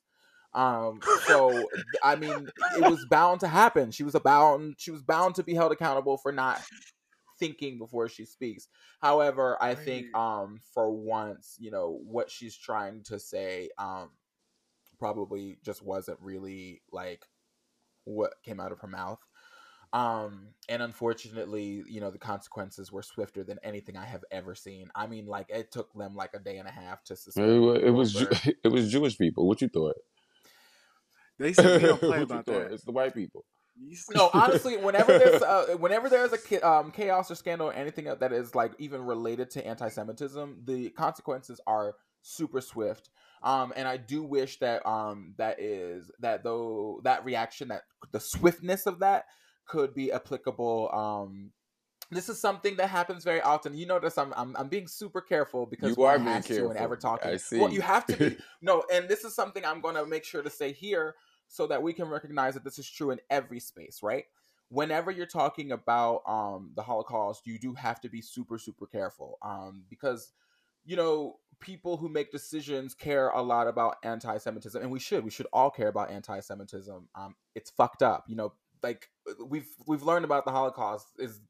[0.54, 1.66] Um, so
[2.02, 3.90] I mean, it was bound to happen.
[3.90, 4.76] She was bound.
[4.78, 6.62] She was bound to be held accountable for not
[7.40, 8.68] thinking before she speaks.
[9.00, 14.10] However, I think um, for once, you know, what she's trying to say um,
[14.98, 17.24] probably just wasn't really like
[18.04, 19.18] what came out of her mouth.
[19.92, 24.88] Um, and unfortunately, you know, the consequences were swifter than anything I have ever seen.
[24.94, 27.60] I mean, like it took them like a day and a half to It suspend.
[27.60, 29.48] was, it was Ju- it was Jewish people.
[29.48, 29.96] What you thought?
[31.38, 32.72] They said we don't play about that.
[32.72, 33.44] It's the white people.
[34.14, 38.32] No, honestly, whenever there's uh, whenever there's a um, chaos or scandal or anything that
[38.32, 43.10] is like even related to anti-Semitism, the consequences are super swift.
[43.42, 48.20] Um, and I do wish that um, that is that though that reaction that the
[48.20, 49.24] swiftness of that
[49.66, 50.90] could be applicable.
[50.92, 51.52] Um,
[52.10, 53.74] this is something that happens very often.
[53.74, 56.68] You notice I'm I'm, I'm being super careful because You are being has to careful.
[56.68, 57.30] whenever talking.
[57.32, 57.58] I see.
[57.58, 60.42] Well, you have to be no, and this is something I'm going to make sure
[60.42, 61.14] to say here
[61.50, 64.24] so that we can recognize that this is true in every space, right?
[64.68, 69.36] Whenever you're talking about um, the Holocaust, you do have to be super, super careful
[69.42, 70.32] um, because,
[70.84, 75.24] you know, people who make decisions care a lot about anti-Semitism, and we should.
[75.24, 77.08] We should all care about anti-Semitism.
[77.16, 78.52] Um, it's fucked up, you know.
[78.82, 79.10] Like
[79.44, 81.40] we've we've learned about the Holocaust is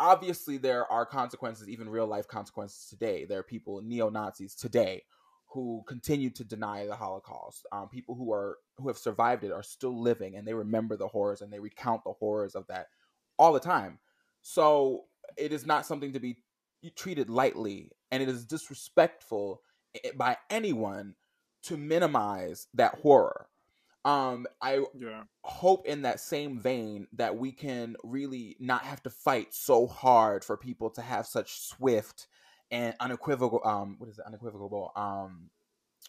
[0.00, 3.26] obviously there are consequences, even real life consequences today.
[3.26, 5.04] There are people, neo Nazis today,
[5.50, 7.66] who continue to deny the Holocaust.
[7.72, 11.08] Um, people who are who have survived it are still living, and they remember the
[11.08, 12.86] horrors and they recount the horrors of that
[13.38, 13.98] all the time.
[14.42, 15.04] So
[15.36, 16.36] it is not something to be
[16.94, 19.62] treated lightly, and it is disrespectful
[20.16, 21.14] by anyone
[21.64, 23.48] to minimize that horror.
[24.04, 25.24] Um, I yeah.
[25.42, 30.42] hope in that same vein that we can really not have to fight so hard
[30.42, 32.26] for people to have such swift
[32.70, 34.24] and unequivocal um what is it?
[34.26, 35.50] Unequivocal um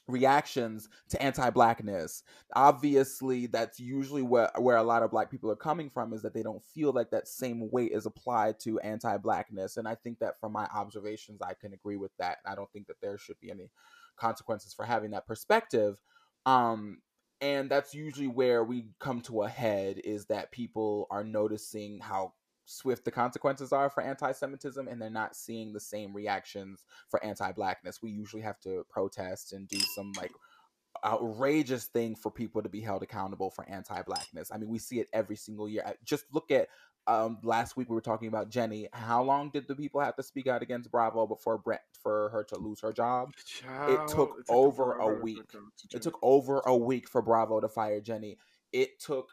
[0.07, 2.23] reactions to anti-blackness.
[2.55, 6.33] Obviously that's usually where where a lot of black people are coming from is that
[6.33, 10.39] they don't feel like that same weight is applied to anti-blackness and i think that
[10.39, 13.51] from my observations i can agree with that i don't think that there should be
[13.51, 13.69] any
[14.17, 16.01] consequences for having that perspective
[16.45, 16.97] um
[17.41, 22.33] and that's usually where we come to a head is that people are noticing how
[22.65, 28.01] swift the consequences are for anti-semitism and they're not seeing the same reactions for anti-blackness.
[28.01, 30.31] We usually have to protest and do some like
[31.05, 34.51] outrageous thing for people to be held accountable for anti-blackness.
[34.51, 35.83] I mean we see it every single year.
[36.03, 36.67] Just look at
[37.07, 38.87] um last week we were talking about jenny.
[38.93, 42.43] How long did the people have to speak out against bravo before brett for her
[42.45, 43.33] to lose her job?
[43.43, 45.41] Child, took them over a week.
[45.93, 48.37] It took over a week for Bravo to fire Jenny.
[48.71, 49.31] It took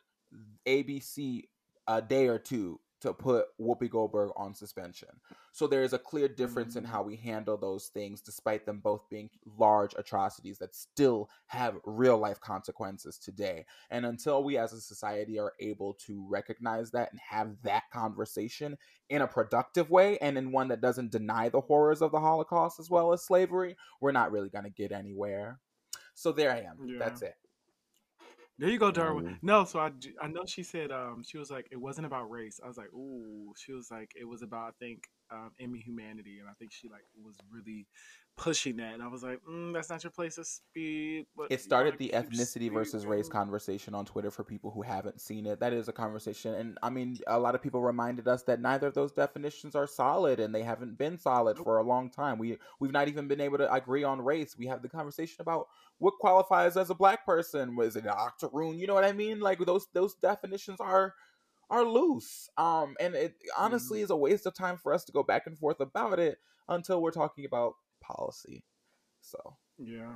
[0.67, 1.43] ABC
[1.87, 5.09] a day or two to put Whoopi Goldberg on suspension.
[5.53, 7.07] So there is a clear difference in how mm.
[7.07, 12.41] we handle those things, despite them both being large atrocities that still have real life
[12.41, 13.67] consequences today.
[13.91, 18.77] And until we as a society are able to recognize that and have that conversation
[19.09, 22.81] in a productive way and in one that doesn't deny the horrors of the Holocaust
[22.81, 25.61] as well as slavery, we're not really going to get anywhere.
[26.15, 26.79] So there I am.
[26.85, 26.99] Yeah.
[26.99, 27.37] That's it.
[28.59, 29.25] There you go, Derwin.
[29.25, 29.38] Mhm.
[29.42, 32.61] No, so I, I know she said um she was like it wasn't about race.
[32.62, 33.53] I was like ooh.
[33.57, 36.88] She was like it was about I think um Emmy humanity, and I think she
[36.88, 37.87] like was really
[38.38, 38.94] pushing that.
[38.94, 41.27] And I was like, mm, that's not your place to speak.
[41.37, 45.44] But It started the ethnicity versus race conversation on Twitter for people who haven't seen
[45.44, 45.61] it.
[45.61, 46.55] That is a conversation.
[46.55, 49.87] And I mean, a lot of people reminded us that neither of those definitions are
[49.87, 51.64] solid and they haven't been solid Nope.
[51.64, 52.38] for a long time.
[52.38, 54.57] We we've not even been able to agree on race.
[54.57, 55.66] We have the conversation about
[55.98, 57.77] what qualifies as a black person.
[57.77, 58.79] Was it an octoroon?
[58.79, 59.40] You know what I mean?
[59.40, 61.14] Like those those definitions are
[61.68, 62.48] are loose.
[62.57, 65.59] Um and it honestly is a waste of time for us to go back and
[65.59, 67.74] forth about it until we're talking about
[68.09, 68.64] policy.
[69.21, 70.14] So Yeah.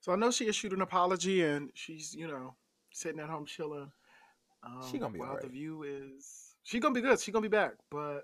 [0.00, 2.54] So I know she issued an apology, and she's you know
[2.92, 3.90] sitting at home chilling.
[4.62, 5.42] Um, She gonna be while alright.
[5.44, 7.20] the view is she gonna be good.
[7.20, 7.72] She gonna be back.
[7.90, 8.22] But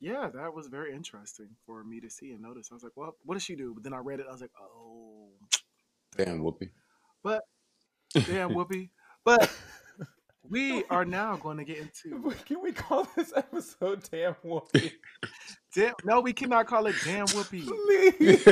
[0.00, 2.68] yeah, that was very interesting for me to see and notice.
[2.70, 3.72] I was like, well, what does she do?
[3.74, 4.26] But then I read it.
[4.28, 5.30] I was like, oh,
[6.16, 6.70] Damn, Whoopi.
[7.22, 7.42] But
[8.12, 8.90] damn, Whoopi.
[9.24, 9.50] But
[10.48, 14.92] we are now going to get into Can we call this episode "Damn Whoopi"?
[15.76, 15.94] damn.
[16.04, 17.64] No, we cannot call it damn Whoopi.
[17.66, 18.46] Please.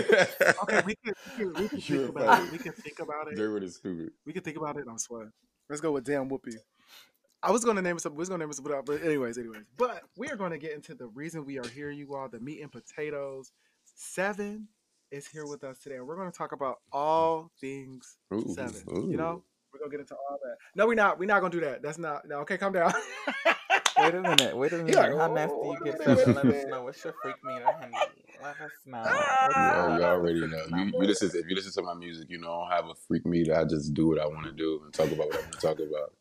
[0.62, 2.46] Okay, we can we can, we can think about funny.
[2.46, 2.52] it.
[2.52, 3.38] We can think about it.
[3.38, 4.10] Derwin is stupid.
[4.24, 4.84] We can think about it.
[4.88, 5.32] I'm sweating.
[5.68, 6.54] Let's go with damn Whoopi.
[7.42, 8.16] I was going to name it something.
[8.16, 9.64] We was going to name it something, uh, but anyways, anyways.
[9.76, 12.28] But we are going to get into the reason we are here, you all.
[12.28, 13.52] The meat and potatoes.
[13.96, 14.68] Seven
[15.10, 18.82] is here with us today, and we're going to talk about all things Ooh, seven.
[18.96, 19.10] ooh.
[19.10, 19.42] You know,
[19.74, 20.56] we're gonna get into all that.
[20.76, 21.18] No, we're not.
[21.18, 21.82] We're not gonna do that.
[21.82, 22.26] That's not.
[22.28, 22.92] No, okay, calm down.
[23.98, 24.56] Wait a minute.
[24.56, 24.94] Wait a minute.
[24.94, 25.98] like, How "Oh, nasty you get?
[26.06, 26.36] minute, wait.
[26.36, 26.82] Let us know.
[26.82, 27.94] What's your freak meter, honey?
[28.42, 29.02] Let us know.
[29.06, 30.46] Oh, you already know.
[30.64, 30.98] You, Number.
[30.98, 31.28] you listen.
[31.32, 33.54] If you listen to my music, you know I don't have a freak meter.
[33.58, 35.58] I just do what I want to do and talk about what I want to
[35.60, 36.12] talk about.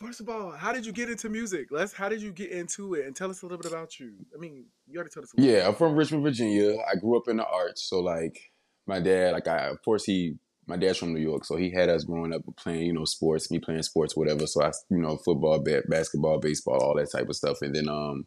[0.00, 1.68] First of all, how did you get into music?
[1.70, 1.92] Let's.
[1.92, 3.06] How did you get into it?
[3.06, 4.12] And tell us a little bit about you.
[4.34, 5.32] I mean, you already told us.
[5.34, 6.76] A little Yeah, I'm from Richmond, Virginia.
[6.90, 8.50] I grew up in the arts, so like
[8.86, 10.36] my dad, like I, of course he,
[10.70, 13.50] my dad's from New York, so he had us growing up playing, you know, sports,
[13.50, 14.46] me playing sports, whatever.
[14.46, 17.60] So I, you know, football, ba- basketball, baseball, all that type of stuff.
[17.62, 18.26] And then um,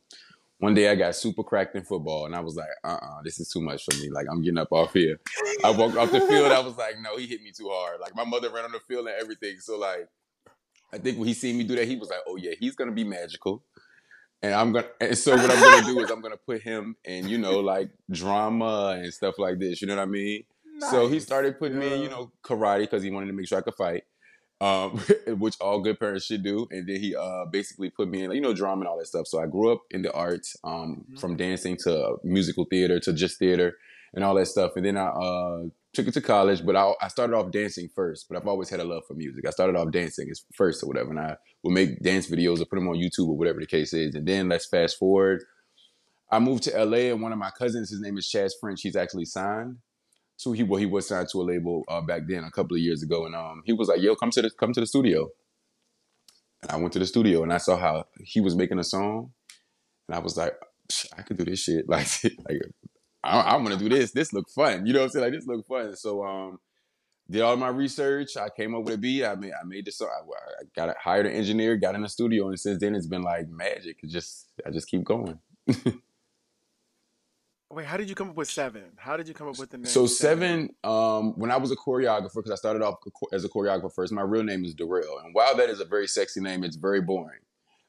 [0.59, 3.39] one day I got super cracked in football, and I was like, uh, uh this
[3.39, 4.09] is too much for me.
[4.11, 5.21] Like I'm getting up off here.
[5.63, 6.51] I walked off the field.
[6.51, 8.01] I was like, no, he hit me too hard.
[8.01, 9.59] Like my mother ran on the field and everything.
[9.61, 10.09] So like,
[10.91, 12.91] I think when he seen me do that, he was like, oh yeah, he's gonna
[12.91, 13.63] be magical.
[14.41, 17.29] And I'm gonna, and so what I'm gonna do is I'm gonna put him in,
[17.29, 19.81] you know, like drama and stuff like this.
[19.81, 20.43] You know what I mean?
[20.91, 23.57] So he started putting me in, you know, karate because he wanted to make sure
[23.57, 24.03] I could fight,
[24.61, 24.97] um,
[25.39, 26.67] which all good parents should do.
[26.71, 29.27] And then he uh, basically put me in, you know, drama and all that stuff.
[29.27, 31.19] So I grew up in the arts, um, Mhm.
[31.19, 33.75] from dancing to musical theater to just theater
[34.13, 34.71] and all that stuff.
[34.75, 38.27] And then I uh, took it to college, but I, I started off dancing first.
[38.29, 39.47] But I've always had a love for music.
[39.47, 42.65] I started off dancing as first or whatever, and I would make dance videos or
[42.65, 44.13] put them on YouTube or whatever the case is.
[44.15, 45.43] And then let's fast forward.
[46.31, 48.81] I moved to LA, and one of my cousins, his name is Chaz French.
[48.81, 49.77] He's actually signed.
[50.43, 52.81] So he well, he was signed to a label uh, back then, a couple of
[52.81, 55.29] years ago, and um, he was like, "Yo, come to the come to the studio."
[56.61, 59.31] And I went to the studio, and I saw how he was making a song,
[60.09, 60.53] and I was like,
[61.17, 62.59] "I could do this shit." Like, like
[63.23, 64.11] I, I want to do this.
[64.11, 64.85] This look fun.
[64.85, 65.23] You know what I'm saying?
[65.23, 65.95] Like this look fun.
[65.95, 66.59] So um,
[67.31, 68.35] did all my research.
[68.35, 69.23] I came up with a beat.
[69.23, 70.09] I made I made this song.
[70.11, 73.21] I, I got hired an engineer, got in the studio, and since then it's been
[73.21, 73.99] like magic.
[74.03, 75.39] It just I just keep going.
[77.73, 78.83] Wait, how did you come up with seven?
[78.97, 79.85] How did you come up with the name?
[79.85, 82.99] So seven, um, when I was a choreographer, because I started off
[83.31, 86.07] as a choreographer first, my real name is Darrell, and while that is a very
[86.07, 87.39] sexy name, it's very boring.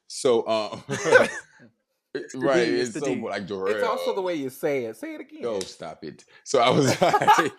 [0.07, 0.83] So, um,
[2.35, 3.21] right, It's it's, so D.
[3.21, 3.67] like Darrell.
[3.67, 4.97] It's also the way you say it.
[4.97, 5.41] Say it again.
[5.41, 6.25] Yo, stop it.
[6.43, 7.53] So I was like,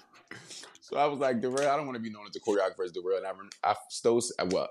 [0.81, 2.93] so I was like, Darrell, I don't want to be known as a choreographer as
[2.93, 3.19] Darrell.
[3.19, 3.27] And
[3.62, 4.69] I, I stole, well,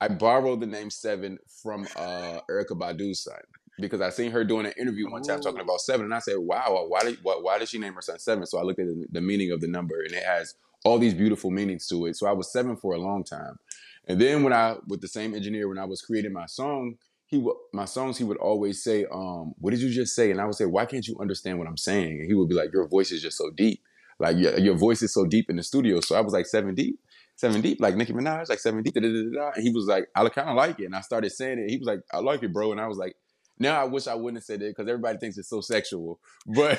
[0.00, 3.40] I borrowed the name Seven from uh, Erykah Badu's son
[3.80, 6.38] because I seen her doing an interview one time talking about seven, and I said,
[6.38, 8.46] "Wow, why did why, why did she name her son seven?
[8.46, 11.14] So I looked at the, the meaning of the number, and it has all these
[11.14, 12.16] beautiful meanings to it.
[12.16, 13.58] So I was seven for a long time,
[14.06, 16.94] and then when I with the same engineer when I was creating my song,
[17.26, 20.40] he would my songs he would always say, um, "What did you just say?" And
[20.40, 22.72] I would say, "Why can't you understand what I'm saying?" And he would be like,
[22.72, 23.82] "Your voice is just so deep,
[24.20, 26.74] like your, your voice is so deep in the studio." So I was like, seven
[26.74, 26.98] deep."
[27.36, 28.94] Seven deep, like Nicki Minaj, like seven deep.
[28.94, 29.50] Da, da, da, da.
[29.56, 30.84] And he was like, I kind of like it.
[30.84, 31.68] And I started saying it.
[31.68, 32.70] He was like, I like it, bro.
[32.70, 33.16] And I was like,
[33.58, 36.20] now I wish I wouldn't have said it because everybody thinks it's so sexual.
[36.46, 36.78] But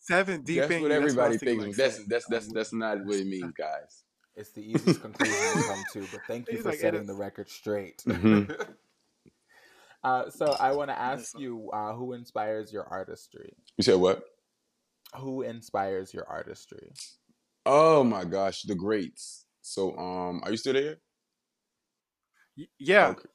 [0.00, 1.00] seven deep that's in what you.
[1.00, 1.64] That's what everybody thinks.
[1.66, 2.08] like, That's seven.
[2.08, 4.04] that's that's that's not what it means, guys.
[4.36, 7.14] It's the easiest conclusion to come to, but thank you He's for like, setting the
[7.14, 8.02] record straight.
[8.06, 8.54] Mhm.
[10.04, 13.52] uh, so I want to ask you, uh, who inspires your artistry?
[13.78, 14.22] You said what?
[15.16, 16.92] Who inspires your artistry?
[17.64, 19.46] Oh my gosh, the greats.
[19.62, 20.98] So um, are you still there?
[22.58, 23.28] Y- Yeah, Okay.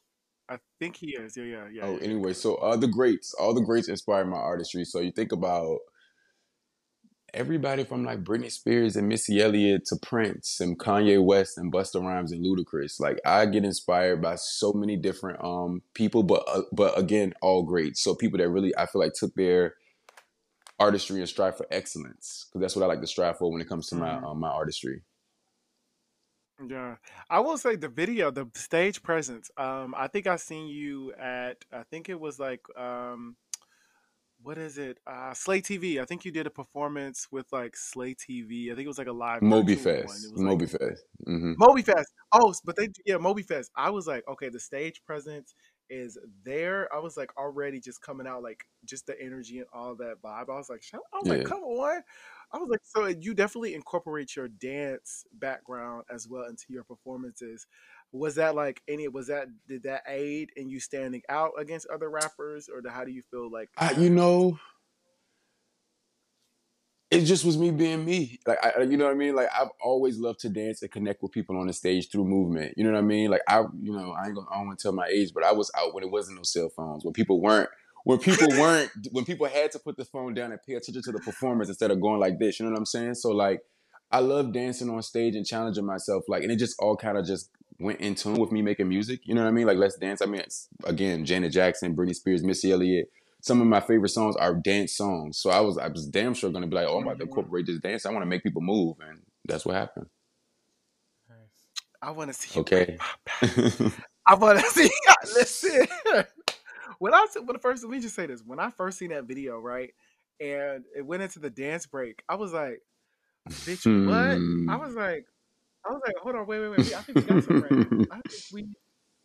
[0.49, 1.38] I think he is.
[1.38, 1.82] Yeah, yeah, yeah.
[1.84, 2.04] Oh, yeah.
[2.04, 4.84] anyway, so uh, the greats, all the greats inspire my artistry.
[4.86, 5.80] So you think about
[7.34, 12.01] everybody from like Britney Spears and Missy Elliott to Prince and Kanye West and Busta
[12.01, 12.99] Rhymes and Ludacris.
[12.99, 17.63] Like I get inspired by so many different um people, but uh, but again, all
[17.63, 17.97] great.
[17.97, 19.75] So people that really I feel like took their
[20.80, 23.69] artistry and strive for excellence because that's what I like to strive for when it
[23.69, 25.04] comes to my um, my artistry.
[26.67, 26.97] Yeah,
[27.30, 29.50] I will say the video, the stage presence.
[29.58, 31.65] Um, I think I seen you at.
[31.71, 33.36] I think it was like, um,
[34.43, 35.00] what is it?
[35.08, 36.00] Uh, Slay TV.
[36.00, 38.71] I think you did a performance with like Slay TV.
[38.71, 39.76] I think it was like a live Moby.
[39.76, 41.04] Fest, was like Moby Fest.
[41.26, 42.12] hmm Moby Fest.
[42.34, 43.71] Oh, but they yeah, Moby Fest.
[43.76, 45.54] I was like, okay, the stage presence
[45.89, 46.93] is there.
[46.93, 50.50] I was like already just coming out like just the energy and all that vibe.
[50.50, 51.43] I was like, I was like, Yeah.
[51.43, 52.02] come on.
[52.53, 57.65] I was like, so you definitely incorporate your dance background as well into your performances.
[58.11, 59.07] Was that like any?
[59.07, 63.05] Was that did that aid in you standing out against other rappers, or the, how
[63.05, 63.69] do you feel like?
[63.77, 64.59] I, you know,
[67.09, 68.39] it just was me being me.
[68.47, 69.35] Like, I, you know what I mean?
[69.35, 72.73] Like, I've always loved to dance and connect with people on the stage through movement.
[72.77, 73.29] You know what I mean?
[73.29, 75.43] Like, I, you know, I ain't gonna, I don't want to tell my age, but
[75.43, 77.69] I was out when it wasn't no cell phones, when people weren't,
[78.05, 81.11] when people weren't, when people had to put the phone down and pay attention to
[81.11, 82.59] the performance instead of going like this.
[82.59, 83.15] You know what I'm saying?
[83.15, 83.61] So, like,
[84.11, 86.23] I love dancing on stage and challenging myself.
[86.27, 89.21] Like, and it just all kind of just went in tune with me making music.
[89.25, 89.67] You know what I mean?
[89.67, 90.21] Like, let's dance.
[90.21, 93.09] I mean, it's, again, Janet Jackson, Britney Spears, Missy Elliott.
[93.41, 95.39] Some of my favorite songs are dance songs.
[95.39, 97.29] So I was, I was damn sure gonna be like, oh, I'm about to Mhm.
[97.29, 98.05] incorporate this dance.
[98.05, 100.07] I want to make people move, and that's what happened.
[102.03, 102.97] I want to see you Okay.
[104.27, 104.89] I want to see.
[105.35, 105.87] Listen,
[107.01, 108.43] when I when the first let me just say this.
[108.45, 109.93] When I first seen that video, right,
[110.39, 112.81] and it went into the dance break, I was like,
[113.65, 114.85] "Bitch, what?" I Hmm.
[114.85, 115.27] was like,
[115.85, 116.93] I was like, "Hold on, wait, wait, wait.
[116.95, 117.75] I think we got some right.
[118.11, 118.63] I think we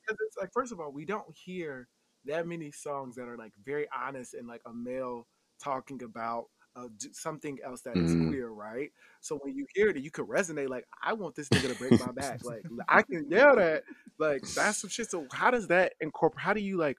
[0.07, 1.89] because it's like first of all, we don't hear
[2.27, 5.29] that many songs that are like very honest and like a male
[5.63, 8.17] talking about uh, something else that is Mhm.
[8.17, 8.91] queer, right?
[9.21, 10.69] So when you hear it, you can resonate.
[10.69, 12.41] Like, I want this nigga to break my back.
[12.45, 13.85] Like, I can yell that.
[14.19, 15.11] Like, that's some shit.
[15.11, 16.43] So how does that incorporate?
[16.45, 16.99] How do you like,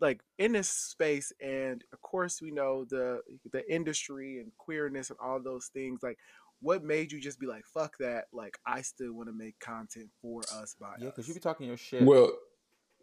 [0.00, 1.32] like in this space?
[1.40, 3.20] And of course, we know the
[3.52, 6.00] the industry and queerness and all those things.
[6.02, 6.18] Like,
[6.60, 8.24] what made you just be like, fuck that?
[8.32, 11.66] Like, I still want to make content for us by Yeah, because you be talking
[11.66, 12.02] your shit.
[12.02, 12.32] Well,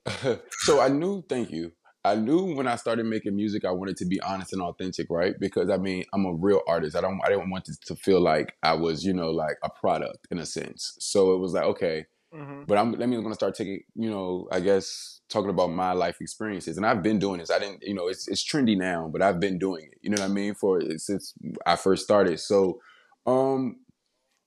[0.59, 1.23] so I knew.
[1.27, 1.71] Thank you.
[2.03, 5.35] I knew when I started making music, I wanted to be honest and authentic, right?
[5.39, 6.95] Because I mean, I'm a real artist.
[6.95, 7.21] I don't.
[7.23, 10.39] I didn't want it to feel like I was, you know, like a product in
[10.39, 10.95] a sense.
[10.99, 12.93] So it was like, okay, hmm but I'm.
[12.93, 16.85] Let me gonna start taking, you know, I guess talking about my life experiences, and
[16.85, 17.51] I've been doing this.
[17.51, 19.97] I didn't, you know, it's it's trendy now, but I've been doing it.
[20.01, 20.53] You know what I mean?
[20.55, 21.33] For since
[21.65, 22.39] I first started.
[22.39, 22.79] So,
[23.25, 23.77] um,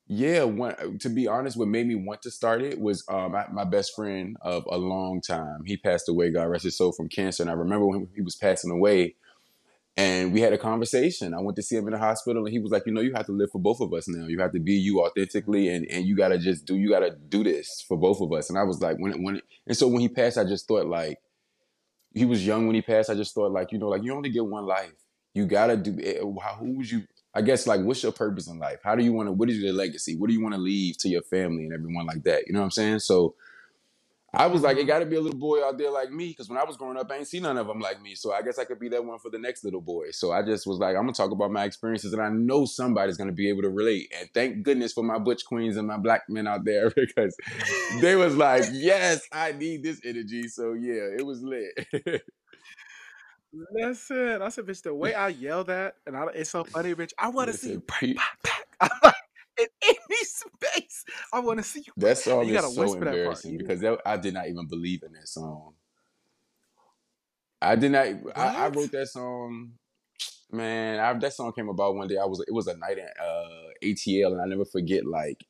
[0.06, 3.46] yeah, one, to be honest, what made me want to start it was um, my,
[3.52, 5.62] my best friend of a long time.
[5.64, 7.42] He passed away, God rest his soul, from cancer.
[7.42, 9.14] And I remember when he was passing away,
[9.96, 11.34] and we had a conversation.
[11.34, 13.12] I went to see him in the hospital, and he was like, "You know, you
[13.14, 14.26] have to live for both of us now.
[14.26, 16.76] You have to be you authentically, and and you gotta just do.
[16.76, 19.36] You gotta do this for both of us." And I was like, when it, when
[19.36, 21.18] it, and so when he passed, I just thought like
[22.14, 23.10] he was young when he passed.
[23.10, 24.92] I just thought like you know like you only get one life.
[25.34, 25.98] You gotta do.
[26.02, 27.02] eh, who would you?
[27.34, 28.78] I guess like what's your purpose in life?
[28.84, 29.32] How do you want to?
[29.32, 30.16] What is your legacy?
[30.16, 32.46] What do you want to leave to your family and everyone like that?
[32.46, 33.00] You know what I'm saying?
[33.00, 33.34] So
[34.36, 36.48] I was like, it got to be a little boy out there like me because
[36.48, 38.14] when I was growing up, I ain't seen none of them like me.
[38.14, 40.10] So I guess I could be that one for the next little boy.
[40.10, 43.16] So I just was like, I'm gonna talk about my experiences, and I know somebody's
[43.16, 44.12] gonna be able to relate.
[44.18, 47.36] And thank goodness for my butch queens and my black men out there because
[48.00, 50.48] they was like, yes, I need this energy.
[50.48, 52.22] So yeah, it was lit.
[53.72, 57.12] Listen, I said, bitch, the way I yell that, and I, it's so funny, bitch.
[57.16, 57.82] I want to see you
[59.56, 59.86] pe- my back.
[59.86, 61.92] I'm like, in any space, I want to see you.
[61.96, 63.42] that song You is so whisper that part.
[63.42, 65.74] embarrassing because that, I did not even believe in that song.
[67.62, 68.06] I did not.
[68.36, 69.72] I, I wrote that song.
[70.52, 72.18] Man, I, that song came about one day.
[72.18, 72.40] I was.
[72.46, 75.06] It was a night at uh, ATL, and I never forget.
[75.06, 75.44] Like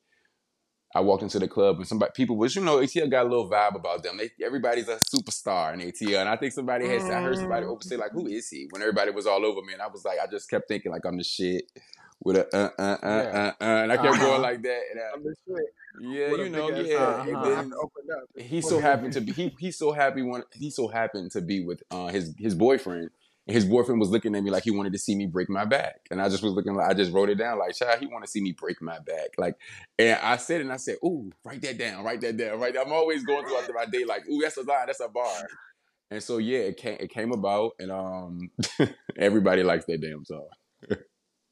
[0.95, 3.49] I walked into the club, and somebody, people was, you know, ATL got a little
[3.49, 4.17] vibe about them.
[4.17, 7.03] They, everybody's a superstar in ATL, and I think somebody had.
[7.15, 9.61] I heard somebody Mm, over say like, "Who is he?" When everybody was all over
[9.61, 11.65] me, and I was like, I just kept thinking like I'm the shit
[12.23, 13.53] with a uh uh uh Yeah.
[13.59, 14.81] uh, uh and I kept Uh going like that.
[14.91, 15.65] And I, shit.
[16.01, 16.95] yeah, you know, yeah.
[16.97, 17.71] Uh They and then
[18.37, 21.63] he so happened to be he he so happy one he so happened to be
[21.63, 23.09] with uh his his boyfriend
[23.47, 25.65] and his boyfriend was looking at me like he wanted to see me break my
[25.65, 28.07] back and I just was looking like I just wrote it down like child he
[28.07, 29.55] want to see me break my back like
[29.99, 32.91] and I said and I said ooh write that down write that down right I'm
[32.91, 35.47] always going throughout my day like ooh that's a line that's a bar
[36.11, 38.51] and so yeah it came it came about and um
[39.17, 40.47] everybody likes that damn song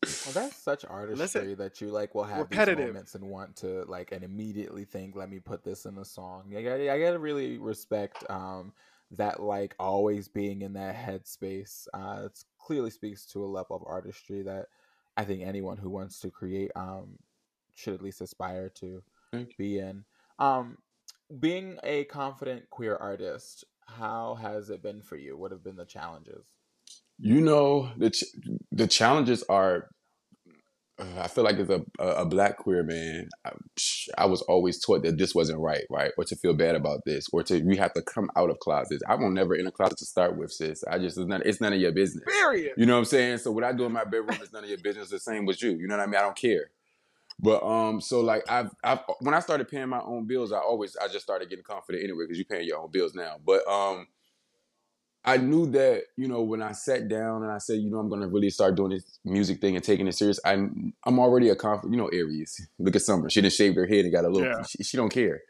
[0.06, 3.84] Well, that's such Listen, artistry that you like will have these moments and want to
[3.88, 7.20] like and immediately think, "Let me put this in a song." I gotta, I gotta
[7.20, 8.74] really respect um,
[9.12, 11.88] that like always being in that headspace.
[11.94, 14.68] Uh, it clearly speaks to a level of artistry that
[15.16, 17.18] I think anyone who wants to create um,
[17.76, 19.04] should at least aspire to
[19.58, 20.06] be in.
[20.40, 20.78] Um,
[21.40, 25.38] being a confident queer artist, how has it been for you?
[25.38, 26.53] What have been the challenges?
[27.24, 28.36] You know the ch-
[28.72, 29.88] the challenges are
[31.00, 33.52] I feel like as a, a, a black queer man, I,
[34.18, 36.12] I was always taught that this wasn't right, right?
[36.18, 39.02] Or to feel bad about this, or to we have to come out of closets.
[39.08, 40.84] I won't never in a closet to start with, sis.
[40.84, 42.24] I just it's none, it's none of your business.
[42.28, 42.74] Period.
[42.78, 43.40] You know what I'm saying?
[43.40, 45.10] So what I do in my bedroom is none of your business.
[45.10, 45.72] The same with you.
[45.72, 46.16] You know what I mean?
[46.16, 46.70] I don't care.
[47.40, 50.96] But um, so like I've I've when I started paying my own bills, I always
[50.96, 53.38] I just started getting confident anyway because you're paying your own bills now.
[53.44, 54.08] But um,
[55.26, 58.10] I knew that, you know, when I sat down and I said, you know, I'm
[58.10, 60.40] gonna really start doing this music thing and taking it serious.
[60.46, 62.68] I'm I'm already a confident, you know, Aries.
[62.80, 63.30] Look at Summer.
[63.30, 64.50] She didn't shave her head and got a little.
[64.50, 64.64] Yeah.
[64.64, 65.42] She, she don't care.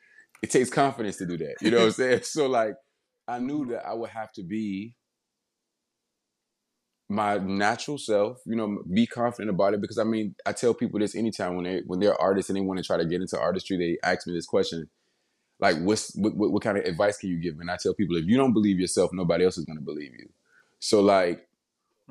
[0.43, 1.55] It takes confidence to do that.
[1.61, 2.19] You know what I'm saying?
[2.23, 2.75] So like,
[3.27, 4.95] I knew that I would have to be
[7.09, 8.37] my natural self.
[8.45, 11.65] You know, be confident about it because I mean, I tell people this anytime when
[11.65, 14.27] they when they're artists and they want to try to get into artistry, they ask
[14.27, 14.87] me this question
[15.63, 17.59] like what's what, what, what kind of advice can you give?
[17.59, 20.13] And i tell people if you don't believe yourself nobody else is going to believe
[20.13, 20.29] you.
[20.79, 21.47] So like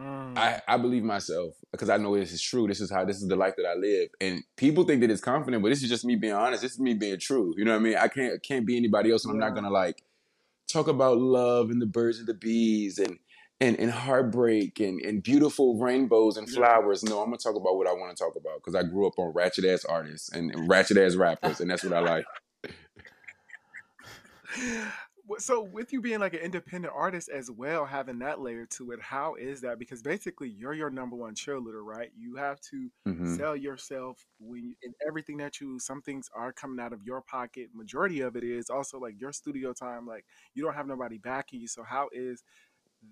[0.00, 0.38] Mm.
[0.38, 2.66] I, I believe myself because i know this is true.
[2.66, 4.08] This is how this is the life that i live.
[4.22, 6.62] And people think that it's confident but this is just me being honest.
[6.62, 7.52] This is me being true.
[7.58, 7.96] You know what i mean?
[7.96, 10.02] I can't can't be anybody else and i'm not going to like
[10.66, 13.18] talk about love and the birds and the bees and
[13.62, 17.04] and, and heartbreak and, and beautiful rainbows and flowers.
[17.04, 19.18] No, I'm gonna talk about what I want to talk about because I grew up
[19.18, 22.24] on ratchet ass artists and, and ratchet ass rappers, and that's what I like.
[25.38, 29.00] So with you being like an independent artist as well having that layer to it
[29.00, 29.78] how is that?
[29.78, 32.10] Because basically you're your number one cheerleader right?
[32.16, 36.52] You have to hmm sell yourself when you, in everything that you some things are
[36.52, 40.26] coming out of your pocket majority of it is also like your studio time like
[40.54, 42.42] you don't have nobody backing you so how is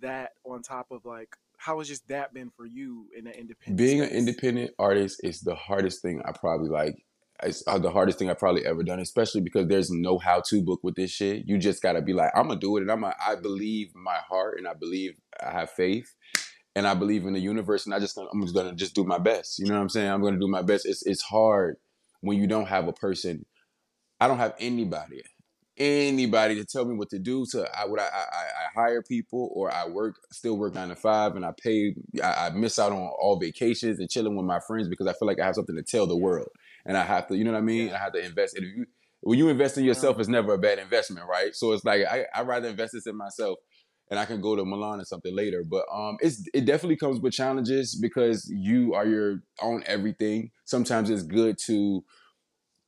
[0.01, 3.77] that on top of like how has just that been for you in an independent
[3.77, 6.95] Being an independent artist is the hardest thing I probably like.
[7.43, 10.81] It's uh, the hardest thing I've probably ever done, especially because there's no how-to book
[10.83, 11.47] with this shit.
[11.47, 14.59] You just gotta be like, I'm gonna do it, and I'm I believe my heart,
[14.59, 16.15] and I believe I have faith,
[16.75, 19.19] and I believe in the universe, and I just I'm just gonna just do my
[19.19, 19.59] best.
[19.59, 20.11] You know what I'm saying?
[20.11, 20.87] I'm gonna do my best.
[20.87, 21.77] It's it's hard
[22.21, 23.47] when you don't have a person.
[24.21, 25.23] I don't have anybody,
[25.79, 27.47] anybody to tell me what to do.
[27.47, 30.95] So I would I, I, I hire people or I work still work nine to
[30.97, 31.95] five and I pay.
[32.23, 35.27] I, I miss out on all vacations and chilling with my friends because I feel
[35.27, 36.49] like I have something to tell the world,
[36.87, 37.37] and I have to.
[37.37, 37.89] You know what I mean?
[37.89, 38.57] yeah I have to invest.
[38.57, 38.87] And if you
[39.23, 41.55] when you invest in yourself, uh, it's never a bad investment, right?
[41.55, 43.59] So it's like I I rather invest this in myself.
[44.11, 47.21] And I can go to Milan or something later, but um, it's it definitely comes
[47.21, 50.51] with challenges because you are your own everything.
[50.65, 52.03] Sometimes it's good to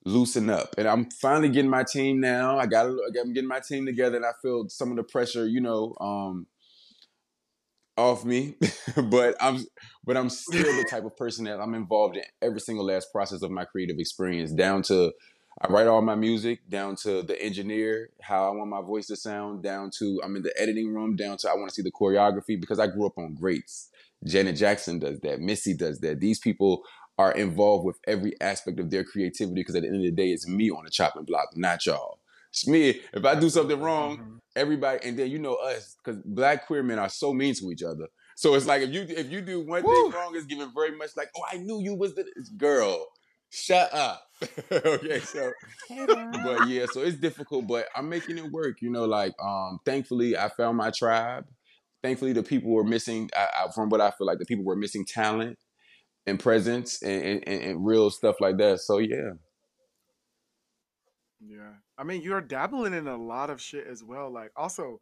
[0.04, 0.74] loosen up.
[0.78, 2.58] And I'm finally getting my team now.
[2.58, 5.60] I got I'm getting my team together, and I feel some of the pressure, you
[5.60, 6.46] know, um,
[8.02, 8.56] off me.
[9.04, 9.64] but I'm
[10.04, 13.42] but I'm still the type of person that I'm involved in every single last process
[13.42, 15.12] of my creative experience, down to
[15.60, 19.16] I write all my music, down to the engineer, how I want my voice to
[19.16, 21.92] sound, down to I'm in the editing room, down to I want to see the
[21.92, 23.90] choreography because I grew up on greats.
[24.24, 26.20] Janet Jackson does that, Missy does that.
[26.20, 26.82] These people
[27.18, 30.28] are involved with every aspect of their creativity because at the end of the day,
[30.28, 32.18] it's me on the chopping block, not y'all.
[32.52, 33.00] It's me.
[33.14, 36.82] If I do something wrong, hmm everybody, and then you know us, because black queer
[36.82, 38.08] men are so mean to each other.
[38.36, 41.10] So it's like if you if you do one thing wrong, it's given very much
[41.16, 42.26] like, oh, I knew you was the
[42.56, 43.06] girl.
[43.50, 44.22] Shut up.
[44.72, 45.54] okay, so
[46.42, 48.82] but yeah, so it's difficult, but I'm making it work.
[48.82, 51.44] You know, like um, thankfully I found my tribe.
[52.02, 53.30] Thankfully, the people were missing.
[53.36, 55.58] I, I, from what I feel like, the people were missing talent
[56.26, 58.80] and presence and, and and real stuff like that.
[58.80, 59.32] So yeah,
[61.40, 61.74] Yeah.
[61.98, 64.30] I mean, you're dabbling in a lot of shit as well.
[64.30, 65.00] Like, also,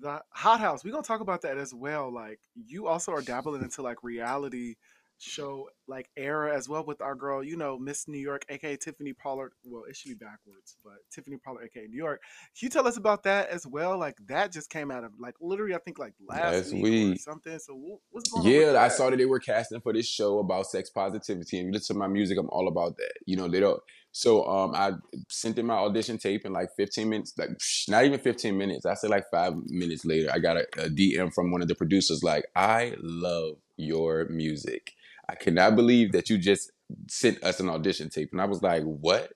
[0.00, 2.12] the Hot House, we're going to talk about that as well.
[2.12, 4.76] Like, you also are dabbling into like reality
[5.18, 9.12] show, like, era as well with our girl, you know, Miss New York, aka Tiffany
[9.12, 9.52] Pollard.
[9.64, 12.20] Well, it should be backwards, but Tiffany Pollard, aka New York.
[12.58, 13.98] Can you tell us about that as well?
[13.98, 17.58] Like, that just came out of, like, literally, I think, like last week or something.
[17.58, 20.66] So, what's going on Yeah, I saw that they were casting for this show about
[20.66, 23.12] sex positivity, and you listen to my music, I'm all about that.
[23.26, 23.80] You know, they don't.
[24.16, 24.92] So um, I
[25.28, 27.50] sent in my audition tape in like 15 minutes, like
[27.88, 28.86] not even 15 minutes.
[28.86, 31.74] I said like five minutes later, I got a, a DM from one of the
[31.74, 34.92] producers like, "I love your music.
[35.28, 36.70] I cannot believe that you just
[37.08, 39.32] sent us an audition tape." And I was like, "What?"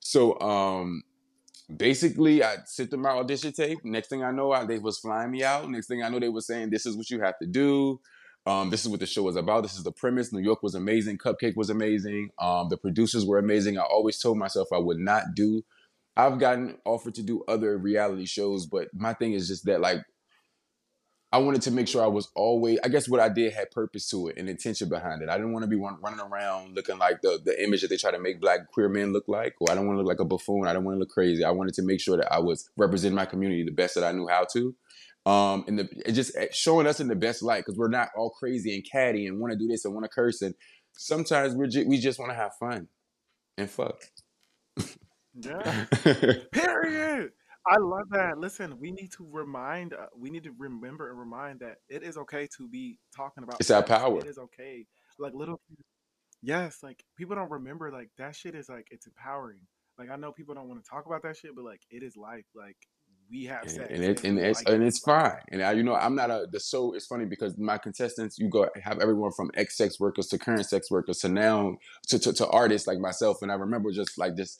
[0.00, 1.02] So um,
[1.74, 3.78] basically I sent them my audition tape.
[3.84, 5.70] Next thing I know, I, they was flying me out.
[5.70, 8.00] Next thing I know, they were saying, "This is what you have to do.
[8.48, 9.62] Um, this is what the show is about.
[9.62, 10.32] This is the premise.
[10.32, 11.18] New York was amazing.
[11.18, 12.30] Cupcake was amazing.
[12.38, 13.76] Um, the producers were amazing.
[13.76, 15.62] I always told myself I would not do.
[16.16, 20.02] I've gotten offered to do other reality shows, but my thing is just that like
[21.30, 22.78] I wanted to make sure I was always.
[22.82, 25.28] I guess what I did had purpose to it and intention behind it.
[25.28, 27.98] I didn't want to be run, running around looking like the the image that they
[27.98, 30.20] try to make black queer men look like, or I don't want to look like
[30.20, 30.66] a buffoon.
[30.66, 31.44] I don't want to look crazy.
[31.44, 34.12] I wanted to make sure that I was representing my community the best that I
[34.12, 34.74] knew how to.
[35.28, 38.08] Um, and the, it just eh, showing us in the best light because we're not
[38.16, 40.54] all crazy and catty and want to do this and want to curse and
[40.92, 42.88] sometimes we're ju- we just want to have fun
[43.58, 44.00] and fuck.
[45.34, 45.84] Yeah.
[46.52, 47.30] Period.
[47.66, 48.38] I love that.
[48.38, 52.16] Listen, we need to remind, uh, we need to remember and remind that it is
[52.16, 54.20] okay to be talking about it's our power.
[54.20, 54.86] It is okay.
[55.18, 55.60] Like little,
[56.40, 59.60] yes, like people don't remember, like that shit is like, it's empowering.
[59.98, 62.16] Like I know people don't want to talk about that shit, but like it is
[62.16, 62.46] life.
[62.54, 62.76] Like
[63.30, 65.36] we have and, sex and it and and it's like and it's fine.
[65.50, 66.94] And I, you know, I'm not a the so.
[66.94, 70.66] It's funny because my contestants, you go have everyone from ex sex workers to current
[70.66, 71.76] sex workers to now
[72.08, 73.42] to, to to artists like myself.
[73.42, 74.58] And I remember just like this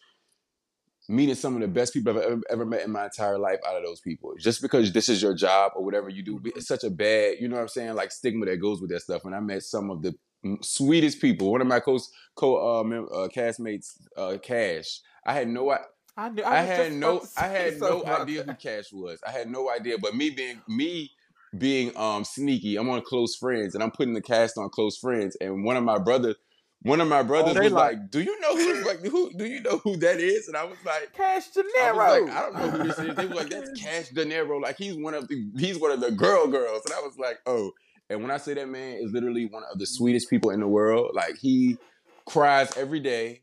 [1.08, 3.76] meeting some of the best people I've ever, ever met in my entire life out
[3.76, 4.34] of those people.
[4.38, 7.48] Just because this is your job or whatever you do, it's such a bad, you
[7.48, 9.24] know what I'm saying, like stigma that goes with that stuff.
[9.24, 10.14] And I met some of the
[10.60, 11.50] sweetest people.
[11.50, 11.98] One of my co
[12.34, 15.00] co uh, mem- uh, castmates, uh, Cash.
[15.24, 15.76] I had no
[16.18, 16.42] I, knew.
[16.42, 18.54] I I had no I had no idea who.
[18.54, 19.20] Cash was.
[19.26, 19.98] I had no idea.
[19.98, 21.12] But me being me
[21.56, 25.36] being um sneaky, I'm on close friends and I'm putting the cast on close friends.
[25.40, 26.36] And one of my brothers
[26.82, 29.32] one of my Oh, brothers they was like, like, "Do you know who like who
[29.36, 32.36] do you know who that is?" And I was like, Cash De I was like.
[32.36, 33.16] I don't know who this is.
[33.16, 34.60] They were like, "That's Cash De Niro.
[34.60, 37.38] Like he's one of the he's one of the girl girls." And I was like,
[37.46, 37.72] "Oh."
[38.10, 40.68] And when I say that man is literally one of the sweetest people in the
[40.68, 41.78] world, like he
[42.26, 43.42] cries every day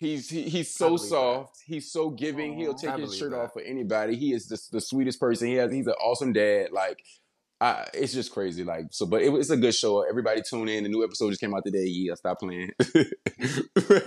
[0.00, 1.08] He's he, he's so believe that.
[1.08, 1.58] soft.
[1.66, 2.56] He's so giving.
[2.56, 3.38] He'll take I his shirt that.
[3.38, 4.16] off for anybody.
[4.16, 5.48] He is just the sweetest person.
[5.48, 6.72] He has he's an awesome dad.
[6.72, 7.02] Like
[7.60, 8.64] I, it's just crazy.
[8.64, 10.00] Like so, but it, it's a good show.
[10.00, 10.84] Everybody tune in.
[10.84, 11.84] The new episode just came out today.
[11.84, 12.70] Yeah, stop playing.
[12.94, 13.04] No,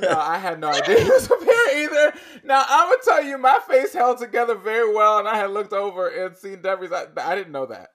[0.18, 2.14] I had no idea he was a parent either.
[2.44, 5.74] Now I'm gonna tell you, my face held together very well, and I had looked
[5.74, 6.92] over and seen Debbie's.
[6.92, 7.90] I, I didn't know that.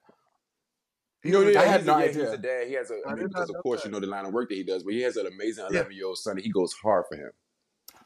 [1.25, 2.23] You know, yeah, I had no a, yeah, idea.
[2.23, 2.67] he's a dad.
[2.69, 3.89] He has a, I I mean, because of course that.
[3.89, 5.91] you know the line of work that he does, but he has an amazing 11
[5.91, 6.37] year old son.
[6.37, 7.31] He goes hard for him.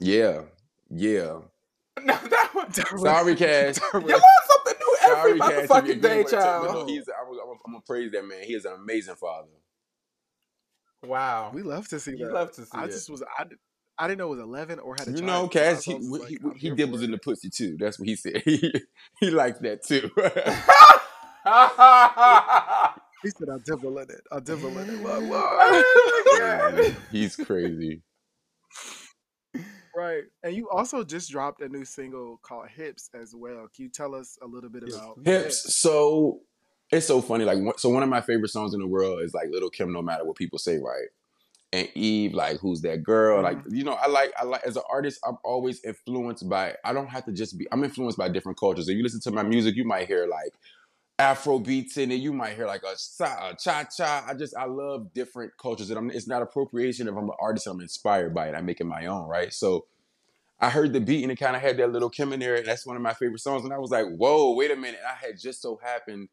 [0.03, 0.41] Yeah,
[0.89, 1.39] yeah.
[2.01, 3.01] No, that was.
[3.01, 3.77] Sorry, Cash.
[3.93, 5.51] You learn something new every Sorry, Cash.
[5.51, 6.89] if you motherfucking day, with it, but no, child.
[6.89, 7.07] he's.
[7.07, 8.43] I'm, I'm, I'm gonna praise that man.
[8.43, 9.47] He is an amazing father.
[11.05, 11.51] Wow.
[11.53, 12.33] We love to see You that.
[12.33, 12.91] love to see I it.
[12.91, 13.45] just was I,
[13.97, 15.19] I didn't know it was eleven or had a child.
[15.21, 15.43] You child.
[15.43, 15.87] know, Cash.
[15.87, 17.77] I He he, like, he, he dibbles in the pussy too.
[17.79, 18.41] That's what he said.
[18.45, 18.73] He
[19.21, 20.09] he likes that too.
[23.23, 24.21] He said, "I'll dibble in it.
[24.33, 25.21] I'll dibble in it." What?
[25.23, 25.45] what?
[25.45, 26.73] Oh my God.
[26.73, 26.95] Crazy.
[27.09, 28.01] He's crazy.
[29.95, 30.23] Right.
[30.43, 33.69] And you also just dropped a new single called Hips as well.
[33.75, 35.75] Can you tell us a little bit about Hips.
[35.75, 36.41] So
[36.91, 37.45] it's so funny.
[37.45, 39.91] Like, so one of my favorite songs in the world is like Lil' Kim.
[39.91, 41.09] No matter what people say, right?
[41.71, 43.41] And Eve, like, who's that girl?
[43.41, 43.75] Like, mm-hmm.
[43.75, 46.75] you know, I like, I like as an artist, I'm always influenced by.
[46.85, 47.67] I don't have to just be.
[47.71, 48.87] I'm influenced by different cultures.
[48.87, 50.53] If you listen to my music, you might hear like
[51.19, 52.15] Afro beats in it.
[52.15, 52.95] You might hear like a,
[53.55, 54.25] cha cha.
[54.27, 57.07] I just I love different cultures, and I'm, it's not appropriation.
[57.07, 58.55] If I'm an artist, I'm inspired by it.
[58.55, 59.53] I make it my own, right?
[59.53, 59.85] So
[60.59, 62.65] I heard the beat and it kind of had that Lil' Kim in there, and
[62.65, 63.63] that's one of my favorite songs.
[63.63, 65.01] And I was like, whoa, wait a minute.
[65.05, 66.29] I had just so happened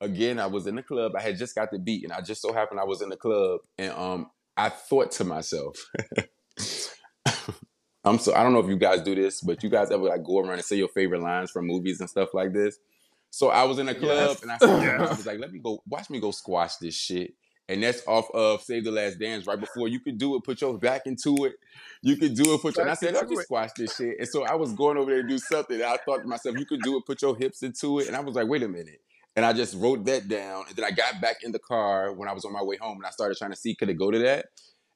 [0.00, 0.38] again.
[0.38, 1.12] I was in the club.
[1.16, 3.16] I had just got the beat, and I just so happened I was in the
[3.16, 5.76] club, and um, I thought to myself.
[8.04, 10.24] I'm so I don't know if you guys do this, but you guys ever like
[10.24, 12.78] go around and say your favorite lines from movies and stuff like this.
[13.30, 14.42] So I was in a club Yes.
[14.42, 15.00] and I said, Yes.
[15.00, 17.34] I was like, let me go watch me go squash this shit.
[17.68, 20.60] And that's off of Save the Last Dance right before you could do it, put
[20.60, 21.54] your back into it.
[22.02, 24.16] You could do it, put your and I said, let me squash this shit.
[24.18, 25.76] And so I was going over there to do something.
[25.76, 28.08] And I thought to myself, you could do it, put your hips into it.
[28.08, 29.00] And I was like, wait a minute.
[29.36, 30.64] And I just wrote that down.
[30.68, 32.96] And then I got back in the car when I was on my way home
[32.96, 34.46] and I started trying to see could it go to that.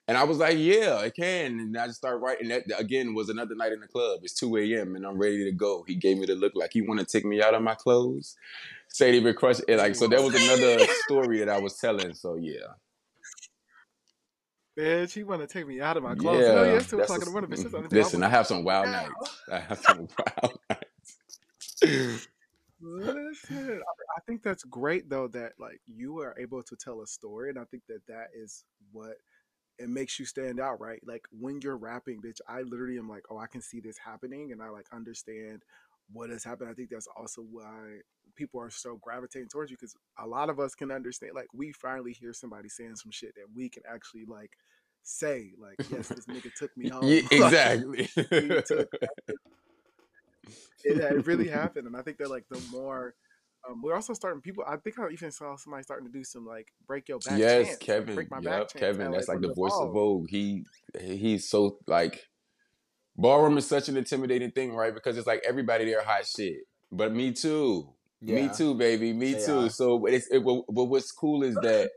[0.06, 1.58] And I was like, yeah, it can.
[1.60, 4.20] And I just started writing that again was another night in the club.
[4.22, 4.96] It's 2 a.m.
[4.96, 5.82] and I'm ready to go.
[5.86, 8.36] He gave me the look like he want to take me out of my clothes.
[8.88, 9.78] Sadie been crush it.
[9.78, 12.12] Like, so that was another story that I was telling.
[12.14, 12.74] So yeah.
[14.78, 16.44] Bitch, he want to take me out of my clothes.
[16.44, 16.54] Yeah.
[16.54, 17.50] Oh, yeah, it's two that's o'clock in the morning.
[17.50, 19.02] Bitch, the I listen, I have some wild Yeah.
[19.02, 19.42] nights.
[19.50, 20.08] I have some
[20.42, 22.28] wild nights.
[22.80, 27.06] Listen, I, I think that's great though that like you are able to tell a
[27.06, 29.14] story, and I think that that is what
[29.78, 31.00] it makes you stand out, right?
[31.04, 34.52] Like when you're rapping, bitch, I literally am like, oh, I can see this happening,
[34.52, 35.62] and I like understand
[36.12, 36.70] what has happened.
[36.70, 37.98] I think that's also why
[38.36, 41.32] people are so gravitating towards you because a lot of us can understand.
[41.34, 44.50] Like we finally hear somebody saying some shit that we can actually like
[45.02, 47.04] say, like, yes, this nigga took me home.
[47.04, 48.08] Yeah, exactly.
[48.16, 48.70] it,
[50.84, 53.14] it really happened, and I think that like the more
[53.68, 54.64] um, we're also starting people.
[54.66, 57.38] I think I even saw somebody starting to do some like break your back.
[57.38, 58.14] yes, chants, like, Kevin.
[58.16, 59.06] break my Yep, chants Kevin.
[59.06, 59.92] at, That's like on the voice of.
[59.92, 60.26] Vogue.
[60.28, 60.64] He
[61.00, 62.26] he's so like
[63.16, 64.94] ballroom is such an intimidating thing, right?
[64.94, 66.58] Because it's like everybody there hot shit.
[66.92, 67.94] But me too.
[68.22, 69.12] Me too, baby.
[69.12, 69.64] Me They too.
[69.64, 69.70] are.
[69.70, 71.90] So it's it, but but what's cool is that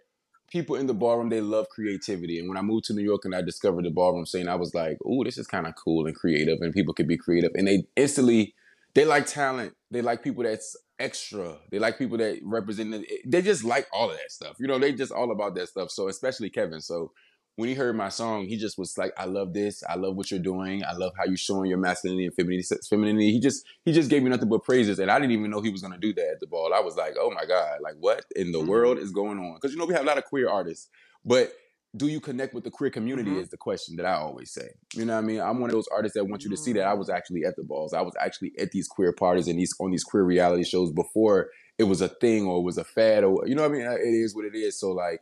[0.49, 2.39] people in the ballroom they love creativity.
[2.39, 4.73] And when I moved to New York and I discovered the ballroom scene, I was
[4.73, 7.67] like, "Ooh, this is kind of cool and creative, and people can be creative." And
[7.67, 8.55] they instantly
[8.93, 9.73] they like talent.
[9.91, 11.57] They like people that's extra.
[11.71, 12.91] They like people that represent.
[12.91, 14.57] the- They just like all of that stuff.
[14.59, 15.91] You know, they just all about that stuff.
[15.91, 16.81] So especially Kevin.
[16.81, 17.11] So
[17.55, 19.83] when he heard my song, he just was like, "I love this.
[19.89, 20.83] I love what you're doing.
[20.83, 23.31] I love how you're showing your masculinity and femininity." Femininity.
[23.31, 25.71] He just he just gave me nothing but praises, and I didn't even know he
[25.71, 26.71] was gonna do that at the ball.
[26.73, 27.79] I was like, "Oh my god!
[27.81, 28.67] Like what in the Mhm.
[28.67, 30.89] world is going on?" Because you know we have a lot of queer artists,
[31.25, 31.51] but
[31.95, 33.41] do you connect with the queer community Mhm.
[33.41, 34.69] is the question that I always say.
[34.93, 35.39] You know what I mean?
[35.39, 37.15] I'm one of those artists that want you to see that I was mm.
[37.15, 37.93] actually at the balls.
[37.93, 41.49] I was actually at these queer parties and these on these queer reality shows before
[41.77, 43.87] it was a thing or it was a fad or you know what I mean?
[43.87, 44.79] Uh, it is what it is.
[44.79, 45.21] So like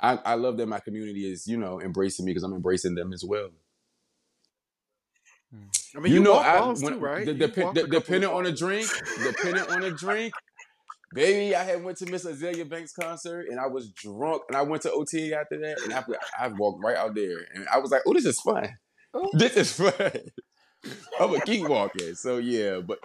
[0.00, 3.12] I, I love that my community is, you know, embracing me because I'm embracing them
[3.12, 3.50] as well.
[5.54, 5.96] Mm.
[5.96, 7.24] I mean, you, you, know, I, when, too, right?
[7.24, 8.58] the, the- a depending on the balls.
[8.58, 8.88] drink,
[9.22, 10.34] depending on a drink,
[11.14, 14.62] baby, I had went to Miss Azealia Banks concert and I was drunk and I
[14.62, 17.90] went to OTA after that and after I walked right out there and I was
[17.90, 18.68] like, oh, this is fun.
[19.16, 19.30] Ooh.
[19.32, 19.92] This is fun.
[19.98, 20.90] Oh.
[21.20, 22.14] I'm gonna keep walking.
[22.14, 22.98] So yeah, but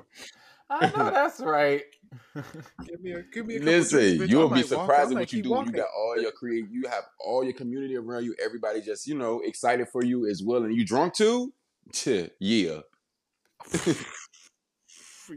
[0.70, 1.84] I know that's right.
[2.86, 4.80] Give me a, give me a listen, you'll I be might walk.
[4.80, 5.51] I surprised at might what you do.
[5.51, 8.36] when You got all your create, you have all your community around you.
[8.43, 11.53] Everybody just you know excited for you as well, and you drunk too.
[12.39, 12.80] Yeah.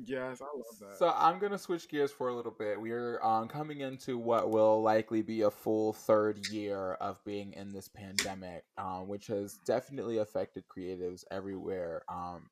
[0.07, 0.99] yes, I love that.
[0.99, 2.81] So I'm gonna switch gears for a little bit.
[2.81, 7.73] We're um, coming into what will likely be a full third year of being in
[7.73, 12.03] this pandemic, um, which has definitely affected creatives everywhere.
[12.09, 12.49] Um,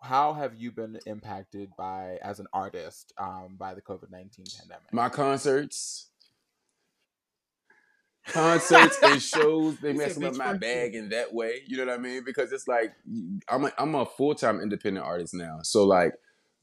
[0.00, 4.92] how have you been impacted by, as an artist, um, by the COVID nineteen pandemic?
[4.92, 6.10] My concerts,
[8.26, 11.62] concerts and shows, they He messing up my bag in that way.
[11.66, 12.22] You know what I mean?
[12.24, 12.94] Because it's like
[13.48, 16.14] I'm a, I'm a full time independent artist now, so like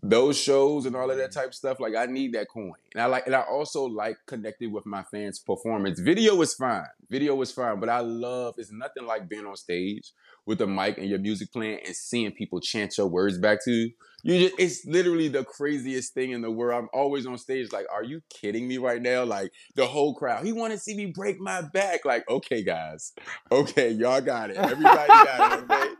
[0.10, 3.02] those shows and all of that type of stuff, like I need that coin, and
[3.02, 6.00] I like, and I also like connecting with my fans' performance.
[6.00, 10.12] Video is fine, video is fine, but I love it's nothing like being on stage
[10.46, 13.72] with a mic and your music playing and seeing people chant your words back to
[13.72, 13.92] you.
[14.22, 16.84] You just, it's literally the craziest thing in the world.
[16.84, 19.24] I'm always on stage, like, are you kidding me right now?
[19.24, 22.06] Like the whole crowd, he want to see me break my back.
[22.06, 23.14] Like, okay, guys,
[23.52, 24.58] okay, y'all got it.
[24.58, 25.72] Everybody got it.
[25.72, 25.94] Okay.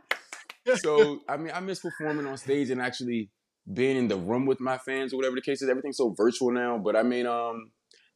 [0.78, 3.30] So I mean, I miss performing on stage and actually
[3.72, 5.68] being in the room with my fans or whatever the case is.
[5.68, 7.70] Everything's so virtual now, but I mean, um,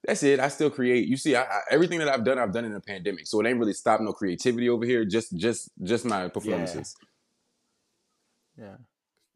[0.07, 0.41] that's it.
[0.41, 1.09] I still create.
[1.09, 3.47] You see, I, I, everything that I've done, I've done in a pandemic, so it
[3.47, 5.05] ain't really stopped no creativity over here.
[5.05, 6.97] Just, just, just my performances.
[8.59, 8.77] Yeah.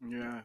[0.07, 0.41] Yeah.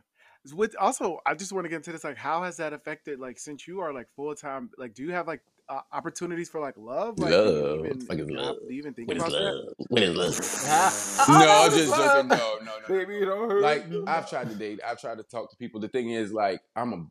[0.54, 2.04] With also, I just want to get into this.
[2.04, 3.20] Like, how has that affected?
[3.20, 6.60] Like, since you are like full time, like, do you have like uh, opportunities for
[6.60, 7.18] like love?
[7.18, 8.56] Like, do you even, Fuck do love.
[8.66, 9.54] do you even think What is about that?
[9.54, 9.74] love?
[9.88, 10.40] What is love?
[10.66, 12.28] Ah, No, oh, I'm just it's joking.
[12.28, 12.88] No, no, no.
[12.88, 14.02] Baby, don't hurt Like me.
[14.06, 14.80] I've tried to date.
[14.86, 15.80] I've tried to talk to people.
[15.80, 17.06] The thing is, like, I'm a.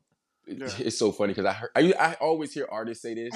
[0.46, 0.68] Yeah.
[0.78, 1.70] It's so funny because I heard.
[1.74, 3.32] I, I always hear artists say this,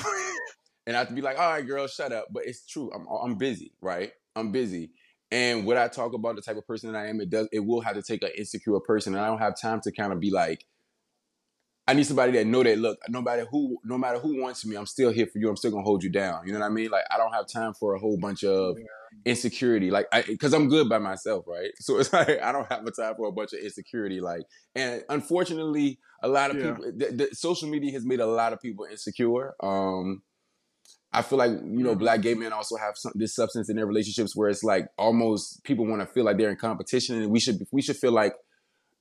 [0.87, 2.91] and I have to be like, "All right, girl, shut up." But it's true.
[2.95, 4.13] I'm I'm busy, right?
[4.37, 4.91] I'm busy.
[5.31, 7.61] And when I talk about the type of person that I am, it does it
[7.61, 10.19] will have to take an insecure person, and I don't have time to kind of
[10.21, 10.65] be like,
[11.87, 14.77] I need somebody that know that look, no matter who, no matter who wants me,
[14.77, 15.49] I'm still here for you.
[15.51, 16.47] I'm still gonna hold you down.
[16.47, 16.91] You know what I mean?
[16.91, 18.77] Like I don't have time for a whole bunch of
[19.27, 21.71] insecurity, like I because I'm good by myself, right?
[21.81, 24.43] So it's like I don't have a time for a bunch of insecurity, like,
[24.75, 26.73] and unfortunately, a lot of Yeah.
[26.73, 29.55] people, the, the, social media has made a lot of people insecure.
[29.63, 30.23] Um,
[31.13, 31.99] I feel like you know, Mhm.
[31.99, 35.63] black gay men also have some, this substance in their relationships where it's like almost
[35.65, 38.35] people want to feel like they're in competition, and we should we should feel like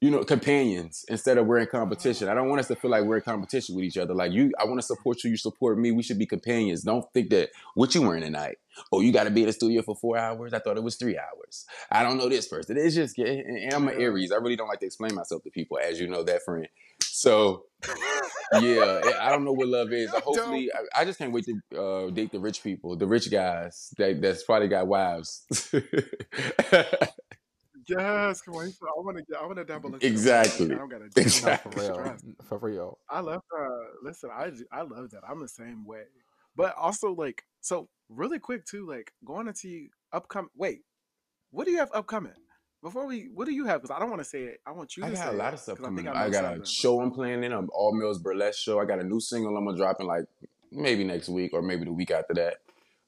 [0.03, 2.27] you know companions instead of we're in competition.
[2.27, 4.13] I don't want us to feel like we're in competition with each other.
[4.13, 5.93] Like you, I want to support you, you support me.
[5.93, 6.83] We should be companions.
[6.83, 8.57] Don't think that what you wearing tonight.
[8.91, 10.51] Oh, you got to be in the studio for four hours.
[10.51, 11.65] I thought it was three hours.
[11.89, 12.75] I don't know this person.
[12.77, 14.33] It's just and I'm an Aries.
[14.33, 16.67] I really don't like to explain myself to people, as you know that friend.
[17.01, 17.63] So
[18.59, 20.11] yeah, I don't know what love is.
[20.11, 20.21] Don't.
[20.25, 23.93] Hopefully, I, I just can't wait to uh, date the rich people, the rich guys
[23.97, 25.45] that that's probably got wives.
[27.87, 28.65] Yes, come on.
[28.67, 29.41] I want to get.
[29.41, 29.95] I want to double.
[29.95, 30.71] Exactly.
[30.71, 31.87] I don't gotta do Exactly.
[31.87, 32.17] No, for real.
[32.43, 32.97] For real.
[33.09, 33.69] I love uh
[34.01, 35.21] listen, I I love that.
[35.27, 36.03] I'm the same way.
[36.55, 40.81] But also like so really quick too, like going into upcoming wait,
[41.51, 42.33] what do you have upcoming?
[42.81, 43.81] Before we what do you have?
[43.81, 44.59] Because I don't want to say it.
[44.65, 46.15] I want you I to got a lot it, of stuff 'cause I coming think.
[46.15, 48.79] I I got something, a show I'm playing in, an All Male Burlesque show.
[48.79, 50.25] I got a new single I'm gonna dropping like
[50.71, 52.57] maybe next week or maybe the week after that.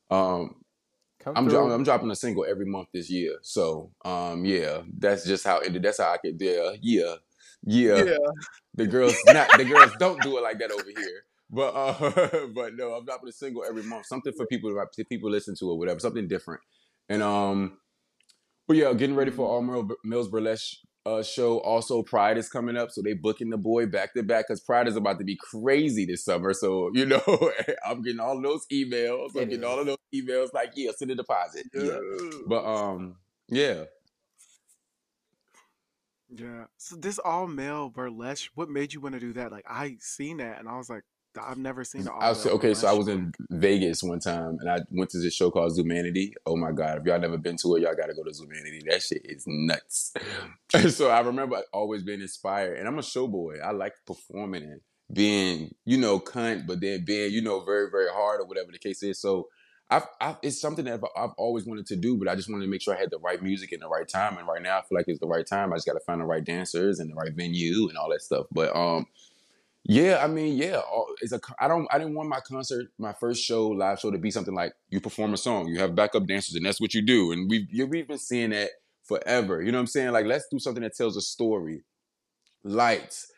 [0.10, 0.64] Um,
[1.26, 3.40] Come I'm, dro- I'm dropping a single every month this year.
[3.42, 5.82] So um, yeah, that's just how it.
[5.82, 6.40] That's how I could.
[6.40, 7.16] Yeah, yeah,
[7.66, 8.04] yeah.
[8.04, 8.18] Yeah.
[8.76, 11.24] The girls, not the girls, don't do it like that over here.
[11.50, 15.32] But uh, but no, I'm dropping a single every month, something for people to people
[15.32, 16.62] listen to or whatever, something different.
[17.10, 17.80] And um,
[18.68, 19.64] but yeah, getting ready for All
[20.04, 21.60] Male Burlesque uh, show.
[21.60, 24.88] Also, Pride is coming up, so they booking the boy back to back because Pride
[24.88, 26.54] is about to be crazy this summer.
[26.54, 27.22] So you know,
[27.86, 29.30] I'm getting all those emails.
[29.36, 31.68] I'm getting all of those emails like, yeah, send a deposit.
[31.74, 32.00] Yeah.
[32.48, 33.18] But um,
[33.50, 33.86] yeah.
[36.30, 36.66] Yeah.
[36.78, 39.52] So this all male burlesque, what made you want to do that?
[39.52, 41.04] Like I seen that and I was like,
[41.38, 44.80] I've never seen I was, okay, so I was in Vegas one time and I
[44.92, 46.34] went to this show called Zumanity.
[46.46, 47.00] Oh my God.
[47.00, 48.84] If y'all never been to it, y'all gotta go to Zumanity.
[48.90, 50.14] That shit is nuts.
[50.90, 52.78] so I remember always being inspired.
[52.78, 53.58] And I'm a show boy.
[53.64, 54.82] I like performing and
[55.12, 58.80] being, you know, cunt, but then being, you know, very, very hard or whatever the
[58.80, 59.20] case is.
[59.20, 59.50] So
[59.90, 62.66] I've, I've, it's something that I've, I've always wanted to do, but I just wanted
[62.66, 64.38] to make sure I had the right music in the right time.
[64.38, 65.72] And right now I feel like it's the right time.
[65.72, 68.22] I just got to find the right dancers and the right venue and all that
[68.22, 68.48] stuff.
[68.52, 69.06] But um,
[69.88, 70.82] yeah, I mean, yeah,
[71.22, 71.40] it's a.
[71.60, 71.88] I don't.
[71.92, 75.00] I didn't want my concert, my first show, live show, to be something like you
[75.00, 77.32] perform a song, you have backup dancers, and that's what you do.
[77.32, 78.72] And we've we've been seeing that
[79.04, 79.62] forever.
[79.62, 80.12] You know what I'm saying?
[80.12, 81.84] Like, let's do something that tells a story,
[82.64, 83.32] lights,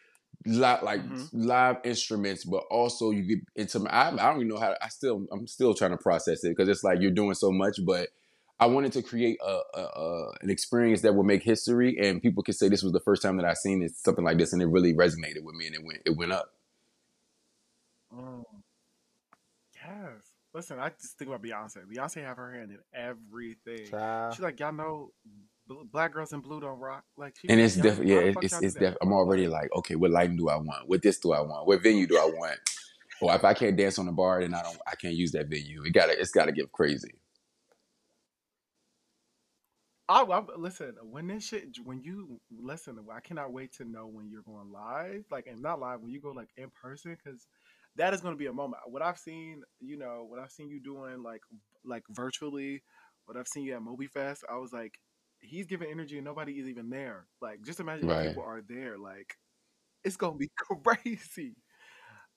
[0.46, 1.30] li- like Mhm.
[1.34, 3.86] live instruments, but also you get into.
[3.90, 4.74] I, I don't even know how.
[4.82, 7.80] I still, I'm still trying to process it because it's like you're doing so much,
[7.86, 8.10] but.
[8.60, 12.42] I wanted to create a, a, a an experience that would make history, and people
[12.44, 14.62] could say this was the first time that I seen it, something like this, and
[14.62, 16.54] it really resonated with me, and it went it went up.
[18.14, 18.44] Mm.
[19.76, 20.32] Yes.
[20.54, 21.86] Listen, I just think about Beyonce.
[21.86, 23.90] Beyonce have her hand in everything.
[23.92, 24.34] Child.
[24.34, 25.12] She's like, y'all know
[25.92, 27.04] Black girls in blue don't rock.
[27.18, 28.74] Like, she And it's like, y'all, definitely yeah, how the it- fuck it's y'all it's
[28.76, 28.80] that?
[28.80, 30.88] def- I'm already like, okay, what lighting do I want?
[30.88, 31.68] What this do I want?
[31.68, 32.60] What venue do I want?
[33.22, 35.48] Or if I can't dance on the bar, then I don't I can't use that
[35.48, 35.84] venue.
[35.84, 37.16] It gotta it's gotta get crazy.
[40.10, 42.98] I, I listen when this shit when you listen.
[43.14, 46.22] I cannot wait to know when you're going live, like and not live when you
[46.22, 47.48] go like in person, because
[47.98, 48.84] that is going to be a moment.
[48.88, 51.42] What I've seen, you know, what I've seen you doing like
[51.84, 52.84] like virtually,
[53.26, 54.98] what I've seen you at Moby Fest, I was like,
[55.42, 57.28] he's giving energy and nobody is even there.
[57.42, 58.18] Like, just imagine Right.
[58.18, 58.98] people are there.
[58.98, 59.36] Like,
[60.04, 60.50] it's gonna be
[60.86, 61.56] crazy.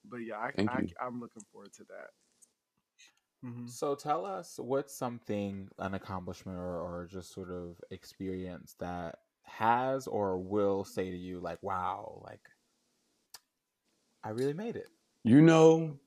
[0.04, 0.80] But yeah, I, I.
[1.00, 2.10] I'm looking forward to that.
[3.45, 3.68] Mhm.
[3.70, 10.07] So tell us what's something, an accomplishment or, or just sort of experience that has
[10.07, 12.49] or will say to you, like, wow, like,
[14.22, 14.88] I really made it.
[15.24, 15.99] You know,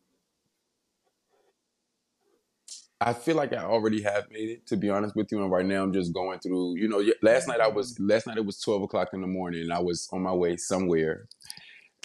[3.01, 5.41] I feel like I already have made it, to be honest with you.
[5.41, 8.37] And right now I'm just going through, you know, last night I was last night
[8.37, 11.27] it was 12 o'clock in the morning and I was on my way somewhere.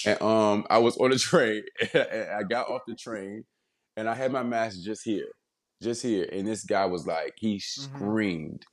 [0.05, 1.65] And um I was on a train
[1.95, 3.45] and I got off the train
[3.99, 5.27] and I had my mask just here.
[5.83, 6.29] Just here.
[6.31, 7.97] And this guy was like, he mm-hmm.
[7.97, 8.65] screamed,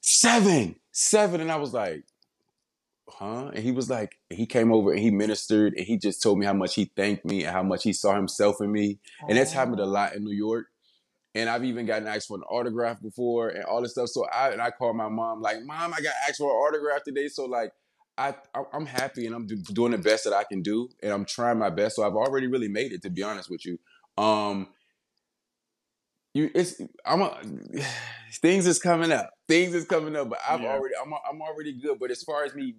[0.00, 1.42] seven, seven.
[1.42, 2.04] And I was like,
[3.06, 3.50] huh?
[3.54, 6.46] And he was like, he came over and he ministered and he just told me
[6.46, 8.98] how much he thanked me and how much he saw himself in me.
[9.28, 9.88] And that's happened a oh.
[9.88, 10.68] lot in New York.
[11.34, 14.08] And I've even gotten asked for an autograph before and all this stuff.
[14.08, 17.04] So I and I called my mom, like, mom, I got asked for an autograph
[17.04, 17.28] today.
[17.28, 17.72] So like
[18.16, 21.26] I I- I'm happy and I'm doing the best that I can do and I'm
[21.26, 21.96] trying my best.
[21.96, 23.78] So I've already really made it to be honest with you.
[24.18, 24.68] Um
[26.36, 27.40] you it's I'm a,
[28.34, 29.30] things is coming up.
[29.48, 30.68] Things is coming up, but I've Yeah.
[30.68, 31.98] already I'm I'm already good.
[31.98, 32.74] But as far as me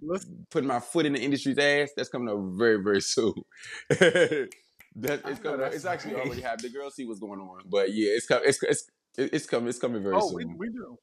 [0.51, 3.33] putting my foot in the industry's ass, that's coming up very, very soon.
[3.89, 4.49] that
[5.25, 5.61] it's coming.
[5.61, 6.63] Up, it's actually already happened.
[6.63, 8.47] The girls see what's going on, but yeah, it's coming.
[8.47, 9.69] It's it's it's coming.
[9.69, 10.55] It's coming very oh, we, soon.
[10.57, 10.97] we do.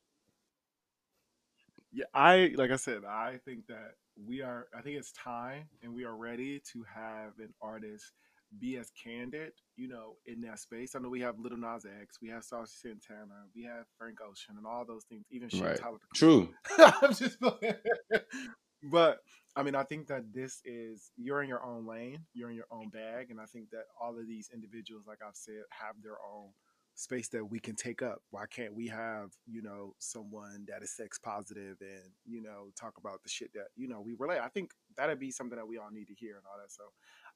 [1.92, 3.94] Yeah, I like I said, I think that
[4.26, 4.66] we are.
[4.76, 8.12] I think it's time, and we are ready to have an artist
[8.58, 10.94] be as candid, you know, in that space.
[10.94, 14.54] I know we have Lil Nas X, we have Saucy Santana, we have Frank Ocean,
[14.56, 15.24] and all those things.
[15.30, 15.78] Even Right.
[15.78, 15.98] Tyler.
[16.14, 16.48] True.
[16.78, 17.38] I'm just,
[18.90, 19.18] but
[19.56, 22.68] I mean, I think that this is you're in your own lane, you're in your
[22.70, 26.16] own bag, and I think that all of these individuals, like I've said, have their
[26.28, 26.50] own
[26.94, 28.22] space that we can take up.
[28.30, 32.94] Why can't we have, you know, someone that is sex positive and, you know, talk
[32.98, 34.38] about the shit that, you know, we relate.
[34.40, 36.70] I think that'd be something that we all need to hear and all that.
[36.70, 36.84] So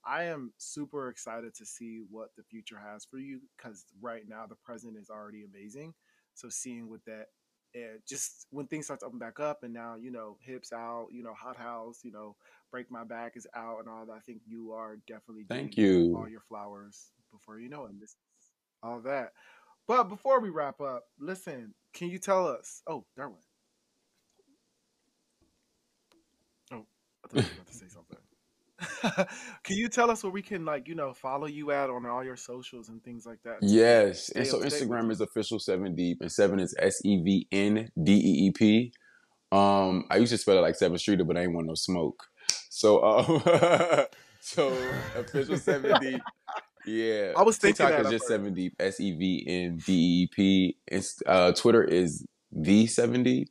[0.04, 4.46] I am super excited to see what the future has for you because right now
[4.46, 5.94] the present is already amazing.
[6.34, 7.26] So seeing with that
[7.74, 11.08] and just when things start to open back up and now, you know, hips out,
[11.12, 12.34] you know, hot house, you know,
[12.70, 14.12] break my back is out and all that.
[14.12, 16.14] I think you are definitely Thank you.
[16.16, 18.00] all your flowers before you know it.
[18.00, 18.16] This
[18.82, 19.32] all that.
[19.86, 22.82] But before we wrap up, listen, can you tell us?
[22.86, 23.34] Oh, Derwin.
[26.72, 26.86] Oh,
[27.24, 28.18] I thought you were about to say something.
[29.64, 32.22] can you tell us where we can, like, you know, follow you at on all
[32.22, 33.58] your socials and things like that?
[33.60, 37.00] Yes, and so up to date with Instagram is official Sevndeep, and seven is S
[37.04, 38.92] E V N D E E P.
[39.50, 42.24] Um, I used to spell it like Sevyn Streeter, but I ain't want no smoke.
[42.68, 43.42] So, um,
[44.40, 44.68] so
[45.16, 46.20] official Sevndeep.
[46.86, 48.72] Yeah, I was thinking TikTok that is just Sevndeep.
[48.78, 50.76] S E V N D E E P.
[50.86, 53.48] It's uh, Twitter is the Sevndeep.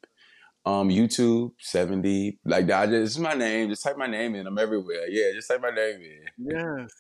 [0.68, 2.39] Um, YouTube seventy.
[2.43, 2.70] Like.
[2.70, 3.70] I just, it's my name.
[3.70, 4.45] Just type my name in.
[4.47, 5.07] I'm everywhere.
[5.09, 6.26] Yeah, just type my name in.
[6.38, 6.91] Yes.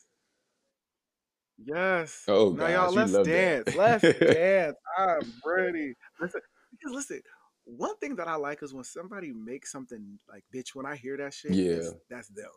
[1.65, 2.23] Yes.
[2.27, 3.75] Oh now y'all let's dance.
[3.75, 4.75] Let's dance.
[4.97, 5.93] I'm ready.
[6.21, 6.41] Listen,
[6.71, 7.21] because listen,
[7.65, 11.17] one thing that I like is when somebody makes something like bitch, when I hear
[11.17, 11.75] that shit, Yeah.
[11.75, 12.51] that's, that's them.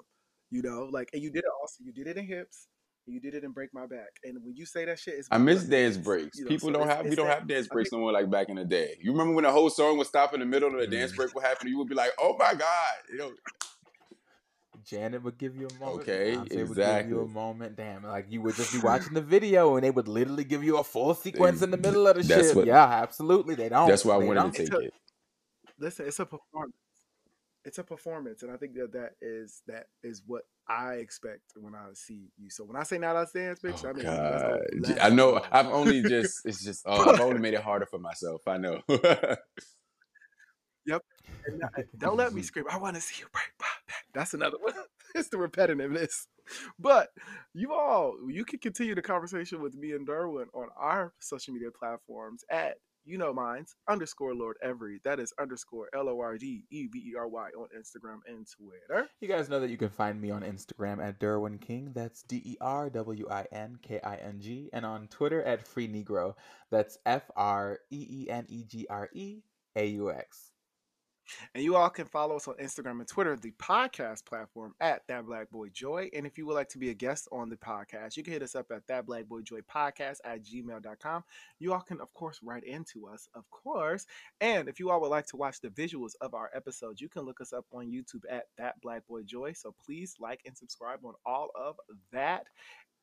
[0.50, 2.68] You know, like and you did it also, you did it in hips,
[3.06, 4.08] you did it in break my back.
[4.24, 6.38] And when you say that shit, it's I miss dance breaks.
[6.38, 7.98] you know, People so don't it's- have we don't that- have dance I breaks think-
[7.98, 8.96] no more like back in the day.
[9.02, 11.16] You remember when the whole song would stop in the middle and the dance Mm.
[11.16, 11.68] break would happen?
[11.68, 13.32] You would be like, "Oh my god!" You know,
[14.84, 16.00] Janet would give you a moment.
[16.02, 17.18] Okay, Beyonce would give you exactly.
[17.18, 17.76] a moment.
[17.76, 20.78] Damn, like you would just be watching the video and they would literally give you
[20.78, 22.56] a full sequence in the middle of the That's shit.
[22.56, 23.54] what- yeah, absolutely.
[23.56, 23.88] They don't.
[23.88, 24.54] that's why I They wanted don't.
[24.54, 24.94] to take a- it.
[25.78, 26.74] listen, it's a performance.
[27.64, 31.74] It's a performance, and I think that that is that is what I expect when
[31.74, 32.48] I see you.
[32.48, 35.42] So when I say not let's dance, bitch, Oh I mean god, Let's I know.
[35.52, 38.42] I've only just it's just oh, I've only made it harder for myself.
[38.46, 38.80] I know.
[41.46, 42.66] And now- don't let me scream.
[42.70, 44.04] I want to see you break back.
[44.12, 44.74] That's another one.
[45.14, 46.26] it's the repetitiveness.
[46.78, 47.08] But
[47.54, 51.70] you all, you can continue the conversation with me and Derwin on our social media
[51.70, 52.76] platforms at
[53.10, 55.00] you know mines underscore Lord Every.
[55.02, 58.46] That is underscore L O R D E V E R Y on Instagram and
[58.46, 59.08] Twitter.
[59.20, 61.90] You guys know that you can find me on Instagram at Derwin King.
[61.92, 64.70] That's D E R W I N K I N G.
[64.72, 66.34] And on Twitter at Free Negreaux.
[66.70, 69.40] That's F R E E N E G R E
[69.74, 70.49] A U X.
[71.54, 75.26] And you all can follow us on Instagram and Twitter, the podcast platform at That
[75.26, 76.10] Black Boy Joy.
[76.14, 78.42] And if you would like to be a guest on the podcast, you can hit
[78.42, 81.24] us up at That Black Boy Joy Podcast at gmail.com.
[81.58, 84.06] You all can, of course, write into us, of course.
[84.40, 87.22] And if you all would like to watch the visuals of our episodes, you can
[87.22, 89.52] look us up on YouTube at That Black Boy Joy.
[89.52, 91.76] So please like and subscribe on all of
[92.12, 92.46] that.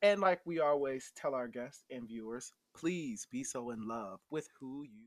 [0.02, 4.48] And like we always tell our guests and viewers, please be so in love with
[4.60, 5.06] who you